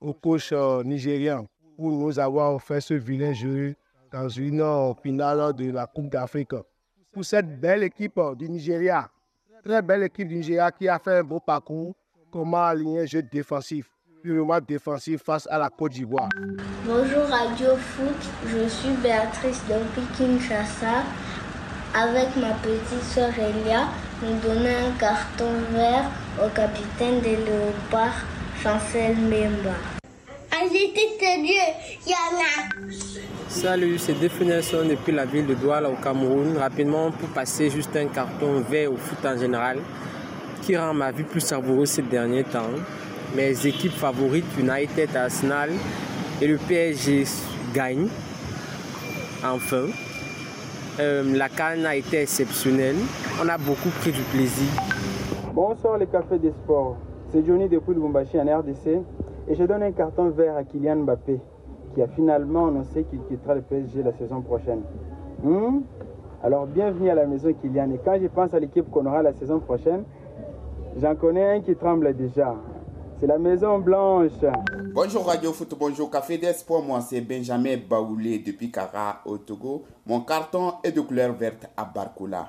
[0.00, 1.46] Au coach euh, nigérien,
[1.76, 3.74] pour nous avoir fait ce vilain jeu
[4.12, 6.54] dans une euh, finale de la Coupe d'Afrique.
[7.12, 9.10] Pour cette belle équipe euh, du Nigeria,
[9.64, 11.94] très belle équipe du Nigeria qui a fait un beau parcours,
[12.30, 13.86] comment aligner un jeu défensif,
[14.22, 16.28] purement défensif face à la Côte d'Ivoire.
[16.86, 21.02] Bonjour Radio Foot, je suis Béatrice depuis Kinshasa.
[21.92, 23.88] Avec ma petite soeur Elia,
[24.22, 26.04] nous donnons un carton vert
[26.44, 28.24] au capitaine des léopards,
[28.62, 29.74] Chancel Memba.
[30.52, 31.54] Allez, Dieu,
[32.06, 32.68] Yana.
[33.48, 36.56] Salut, c'est Defu Nelson depuis la ville de Douala au Cameroun.
[36.58, 39.78] Rapidement, pour passer juste un carton vert au foot en général,
[40.62, 42.70] qui rend ma vie plus savoureuse ces derniers temps.
[43.36, 45.70] Mes équipes favorites, United, Arsenal
[46.40, 47.24] et le PSG
[47.74, 48.08] gagnent.
[49.44, 49.86] Enfin,
[50.98, 52.96] Euh, la canne a été exceptionnelle.
[53.42, 54.68] On a beaucoup pris du plaisir.
[55.54, 56.96] Bonsoir les cafés des sports.
[57.28, 59.00] C'est Johnny depuis Lubumbashi en RDC
[59.48, 61.40] et je donne un carton vert à Kylian Mbappé
[61.94, 64.82] qui a finalement annoncé qu'il quittera le PSG la saison prochaine.
[65.42, 65.80] Hmm?
[66.42, 69.32] Alors bienvenue à la maison Kylian et quand je pense à l'équipe qu'on aura la
[69.32, 70.02] saison prochaine,
[70.96, 72.54] j'en connais un qui tremble déjà.
[73.18, 74.32] C'est la Maison Blanche.
[74.94, 79.84] Bonjour Radio Foot, bonjour Café d'Espoir, moi c'est Benjamin Baoulé depuis Kara au Togo.
[80.06, 82.48] Mon carton est de couleur verte à Barcola,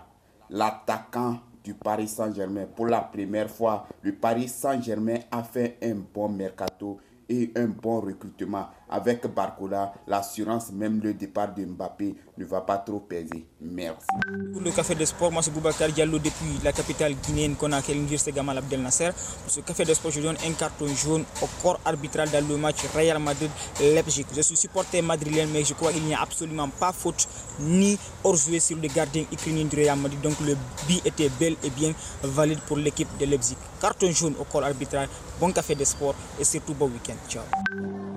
[0.49, 2.65] l'attaquant du Paris Saint-Germain.
[2.73, 6.97] Pour la première fois, le Paris Saint-Germain a fait un bon mercato
[7.29, 8.67] et un bon recrutement.
[8.91, 13.47] Avec Barcola, l'assurance, même le départ de Mbappé ne va pas trop peser.
[13.61, 14.05] Merci.
[14.51, 18.33] Pour le Café des Sports, moi c'est Boubacar Diallo depuis la capitale guinéenne Conakry, l'Université
[18.33, 19.11] Gamal Abdel Nasser.
[19.43, 22.57] Pour ce Café des Sports, je donne un carton jaune au corps arbitral dans le
[22.57, 24.25] match Real Madrid-Leipzig.
[24.35, 27.29] Je suis supporter madrilène, mais je crois qu'il n'y a absolument pas faute
[27.59, 30.19] ni hors-joué sur le gardien ukrainien du Real Madrid.
[30.21, 33.55] Donc le but était bel et bien valide pour l'équipe de Leipzig.
[33.79, 35.07] Carton jaune au corps arbitral,
[35.39, 37.15] bon Café des Sports et surtout bon week-end.
[37.29, 37.43] Ciao.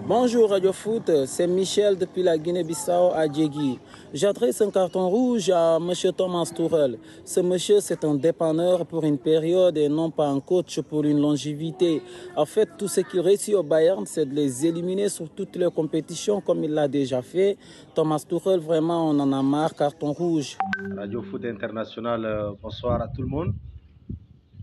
[0.07, 3.79] Bonjour Radio Foot, c'est Michel depuis la Guinée-Bissau à Djegui.
[4.13, 5.93] J'adresse un carton rouge à M.
[6.15, 6.99] Thomas Tourel.
[7.25, 11.19] Ce monsieur, c'est un dépanneur pour une période et non pas un coach pour une
[11.23, 12.03] longévité.
[12.37, 15.71] En fait, tout ce qu'il réussit au Bayern, c'est de les éliminer sur toutes les
[15.71, 17.57] compétitions comme il l'a déjà fait.
[17.95, 20.59] Thomas Tourel, vraiment, on en a marre, carton rouge.
[20.99, 23.55] Radio Foot International, euh, bonsoir à tout le monde.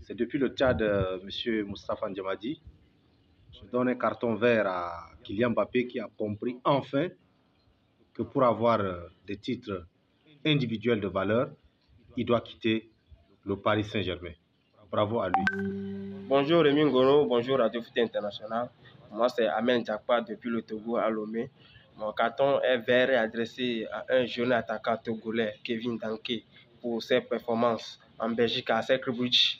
[0.02, 1.66] C'est depuis le Tchad, euh, M.
[1.66, 2.62] Moustapha Ndiamadi.
[3.50, 7.08] Je donne un carton vert à Kylian Mbappé qui a compris enfin
[8.14, 9.86] que pour avoir euh, des titres
[10.44, 11.50] individuels de valeur,
[12.16, 12.90] il doit quitter
[13.44, 14.32] le Paris Saint-Germain.
[14.90, 16.14] Bravo à lui.
[16.28, 18.68] Bonjour Rémi Ngono, bonjour Radio Foot International.
[19.10, 21.50] Moi c'est Amen Jakpa depuis le Togo à Lomé.
[21.96, 26.44] Mon carton est vert adressé à un jeune attaquant togolais, Kevin Danke,
[26.80, 29.58] pour ses performances en Belgique à Bridge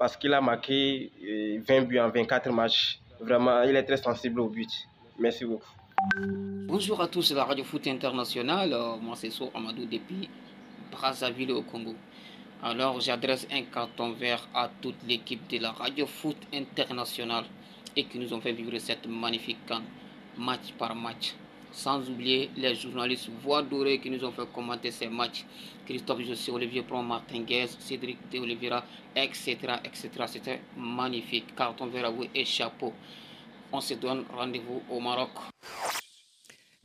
[0.00, 2.98] parce qu'il a marqué euh, 20 buts en 24 matchs.
[3.20, 4.70] Vraiment, il est très sensible au but.
[5.20, 5.68] Merci beaucoup.
[6.66, 8.72] Bonjour à tous, la Radio Foot Internationale.
[8.72, 10.30] Euh, moi, c'est So Amadou depuis
[10.90, 11.94] Brazzaville au Congo.
[12.62, 17.44] Alors, j'adresse un carton vert à toute l'équipe de la Radio Foot Internationale
[17.94, 19.58] et qui nous ont fait vivre cette magnifique
[20.38, 21.34] match par match.
[21.70, 25.44] Sans oublier les journalistes voix dorées qui nous ont fait commenter ces matchs.
[25.84, 28.82] Christophe José, Olivier Pron, Martin Guez, Cédric de Oliveira,
[29.14, 29.58] etc.
[29.84, 30.08] etc.
[30.26, 31.54] C'était magnifique.
[31.54, 32.94] Carton vert à vous et chapeau.
[33.72, 35.30] On se donne rendez-vous au Maroc.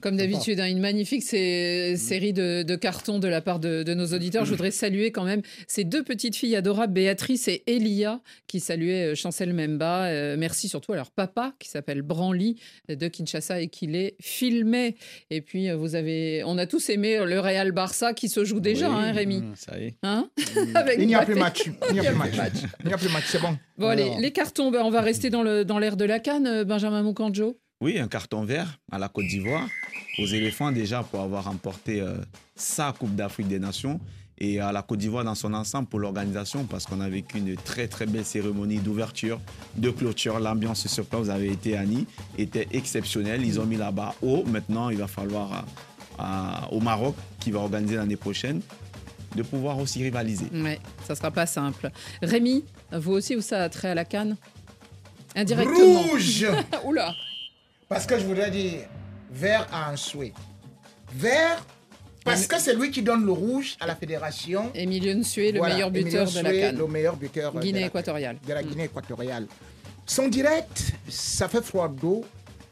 [0.02, 3.94] Comme d'habitude, hein, une magnifique sé- série de, de cartons de la part de, de
[3.94, 4.44] nos auditeurs.
[4.44, 9.14] Je voudrais saluer quand même ces deux petites filles adorables, Béatrice et Elia, qui saluaient
[9.14, 10.08] euh, Chancel Memba.
[10.08, 12.60] Euh, merci surtout à leur papa, qui s'appelle Branly,
[12.92, 14.96] euh, de Kinshasa, et qui les filmait.
[15.32, 18.90] Et puis, vous avez, on a tous aimé le Real Barça, qui se joue déjà,
[18.90, 19.94] Oui, hein, Rémi mmh, Ça y est.
[20.04, 20.30] Hein
[20.76, 21.64] Avec Il n'y a plus match.
[21.90, 22.34] Il n'y a plus match.
[22.82, 23.58] Il n'y a plus match, c'est bon.
[23.78, 27.58] Bon, allez, les cartons, ben, on va rester dans l'air de la canne, Benjamin Moukanjo.
[27.86, 29.68] Oui, un carton vert à la Côte d'Ivoire,
[30.18, 32.16] aux éléphants déjà pour avoir remporté euh,
[32.56, 34.00] sa Coupe d'Afrique des Nations
[34.40, 37.56] et à la Côte d'Ivoire dans son ensemble pour l'organisation parce qu'on a vécu une
[37.56, 39.40] très très belle cérémonie d'ouverture,
[39.76, 40.40] de clôture.
[40.40, 42.08] L'ambiance sur place, vous avez été Annie,
[42.40, 43.46] était exceptionnelle.
[43.46, 44.44] Ils ont mis la barre haut.
[44.48, 48.62] Maintenant, il va falloir à- à- au Maroc qui va organiser l'année prochaine
[49.36, 50.48] de pouvoir aussi rivaliser.
[50.56, 51.92] Ouais, ça sera pas simple.
[52.24, 54.38] Rémi, vous aussi, vous ça a trait à la canne
[55.36, 56.02] Indirectement.
[56.02, 56.48] Rouge
[56.84, 57.14] Oula
[57.88, 58.82] Parce que je voudrais dire,
[59.32, 60.34] vert a un souhait.
[61.14, 61.64] Vert,
[62.24, 64.72] parce que c'est lui qui donne le rouge à la fédération.
[64.74, 66.78] Emilio Nsué, le Voilà, meilleur buteur Emilio de la Nsue, canne.
[66.78, 68.38] Le meilleur buteur euh, Guinée de la- équatoriale.
[68.48, 68.66] De la Mm.
[68.66, 69.48] Guinée équatoriale.
[70.08, 72.26] Son direct, ça fait froid d'eau.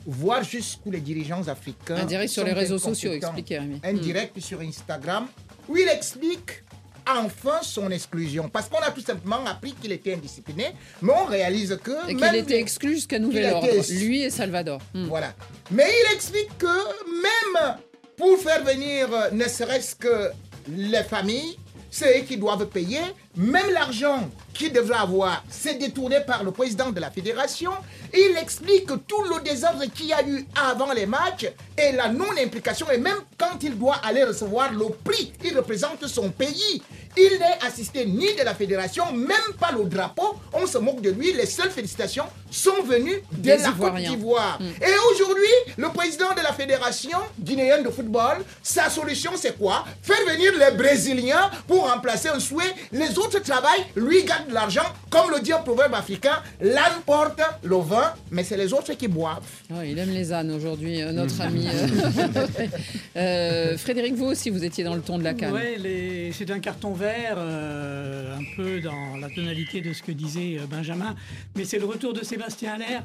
[0.06, 1.96] Voir jusqu'où les dirigeants africains.
[1.96, 3.80] Un direct sur les réseaux sociaux, expliquez, Rémi.
[3.84, 4.00] Un Mm.
[4.00, 5.28] direct sur Instagram
[5.70, 6.64] où il explique
[7.10, 8.50] enfin son exclusion.
[8.50, 10.68] Parce qu'on a tout simplement appris qu'il était indiscipliné,
[11.02, 12.10] mais on réalise que.
[12.10, 13.68] Et qu'il était exclu jusqu'à nouvel ordre.
[13.92, 14.82] Lui et Salvador.
[14.94, 15.06] Mm.
[15.06, 15.34] Voilà.
[15.72, 17.76] Mais il explique que même
[18.18, 20.32] pour faire venir euh, ne serait-ce que
[20.70, 21.58] les familles,
[21.90, 23.02] c'est eux qui doivent payer.
[23.36, 27.72] Même l'argent qu'il devrait avoir, c'est détourné par le président de la fédération.
[28.14, 32.92] Il explique tout le désordre qu'il y a eu avant les matchs et la non-implication.
[32.92, 36.84] Et même quand il doit aller recevoir le prix, il représente son pays.
[37.18, 40.36] Il n'est assisté ni de la fédération, même pas le drapeau.
[40.52, 41.34] On se moque de lui.
[41.34, 44.10] Les seules félicitations sont venues de Des la Côte Ivoiriens.
[44.10, 44.60] d'Ivoire.
[44.62, 49.86] Et aujourd'hui, le président de la fédération guinéenne de football, sa solution c'est quoi?
[50.04, 52.74] Faire venir les Brésiliens pour remplacer un souhait.
[52.92, 54.84] Les autres travaillent, lui gagne de l'argent.
[55.10, 59.08] Comme le dit un proverbe africain, l'âne porte le vin, mais c'est les autres qui
[59.08, 59.42] boivent.
[59.72, 61.68] Oh, il aime les ânes aujourd'hui, euh, notre ami.
[61.68, 62.48] euh.
[63.16, 65.56] Euh, Frédéric, vous aussi, vous étiez dans le ton de la canne.
[65.78, 70.58] Les- c'est un carton vert, euh, un peu dans la tonalité de ce que disait
[70.70, 71.16] Benjamin,
[71.56, 73.04] mais c'est le retour de Sébastien Allaire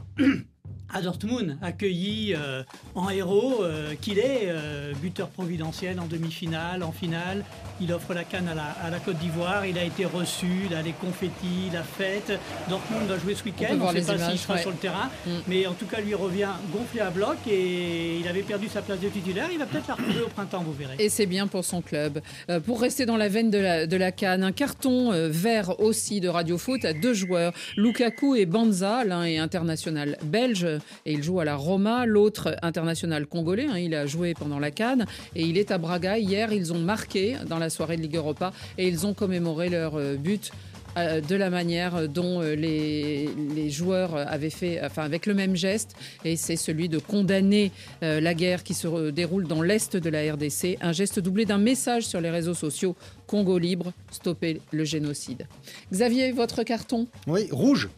[0.93, 2.62] à Dortmund, accueilli euh,
[2.95, 7.45] en héros euh, qu'il est, euh, buteur providentiel en demi-finale, en finale.
[7.80, 10.82] Il offre la canne à la, à la Côte d'Ivoire, il a été reçu, là,
[10.82, 12.32] les confettis, la fête.
[12.68, 14.61] Dortmund va jouer ce week-end, on ne sait pas s'il sera ouais.
[14.61, 15.30] sur le terrain, Mm.
[15.47, 19.01] mais en tout cas, lui revient gonflé à bloc et il avait perdu sa place
[19.01, 19.49] de titulaire.
[19.53, 20.95] Il va peut-être la retrouver au printemps, vous verrez.
[20.99, 22.20] Et c'est bien pour son club.
[22.64, 26.28] Pour rester dans la veine de la, de la canne, un carton vert aussi de
[26.28, 29.05] Radio Foot à deux joueurs, Lukaku et Banza.
[29.05, 30.66] L'un est international belge
[31.07, 33.66] et il joue à la Roma, l'autre international congolais.
[33.70, 36.18] hein, il a joué pendant la canne et il est à Braga.
[36.18, 39.97] Hier, ils ont marqué dans la soirée de Ligue Europa et ils ont commémoré leur
[39.97, 40.51] euh, but
[40.97, 45.95] euh, de la manière dont euh, les, joueurs avaient fait, enfin avec le même geste,
[46.24, 47.70] et c'est celui de condamner
[48.01, 52.05] la guerre qui se déroule dans l'est de la RDC, un geste doublé d'un message
[52.05, 55.47] sur les réseaux sociaux Congo libre, stopper le génocide.
[55.93, 57.07] Xavier, votre carton?
[57.26, 57.91] Oui, rouge.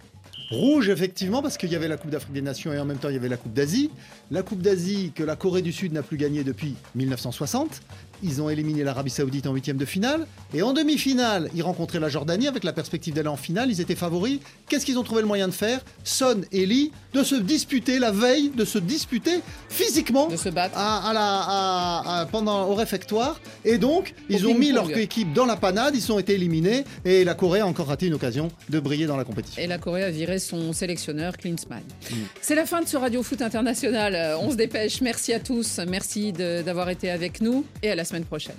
[0.51, 3.09] Rouge, effectivement, parce qu'il y avait la Coupe d'Afrique des Nations et en même temps
[3.09, 3.90] il y avait la Coupe d'Asie.
[4.31, 7.81] La Coupe d'Asie que la Corée du Sud n'a plus gagnée depuis 1960.
[8.22, 10.26] Ils ont éliminé l'Arabie Saoudite en huitième de finale.
[10.53, 13.70] Et en demi-finale, ils rencontraient la Jordanie avec la perspective d'aller en finale.
[13.70, 14.41] Ils étaient favoris.
[14.68, 15.81] Qu'est-ce qu'ils ont trouvé le moyen de faire?
[16.05, 20.76] Son et Lee de se disputer la veille, de se disputer physiquement de se battre.
[20.76, 23.41] À, à la, à- à- pendant, au réfectoire.
[23.64, 25.97] Et donc, ils Au ont mis leur équipe dans la panade.
[25.97, 26.85] Ils ont été éliminés.
[27.07, 29.62] Et la Corée a encore raté une occasion de briller dans la compétition.
[29.62, 31.81] Et la Corée a viré son sélectionneur, Klinsmann.
[32.43, 34.14] C'est la fin de ce Radio Foot International.
[34.21, 35.01] Euh, on se dépêche.
[35.01, 35.81] Merci à tous.
[35.89, 38.57] Merci d'avoir été avec nous et à la semaine prochaine.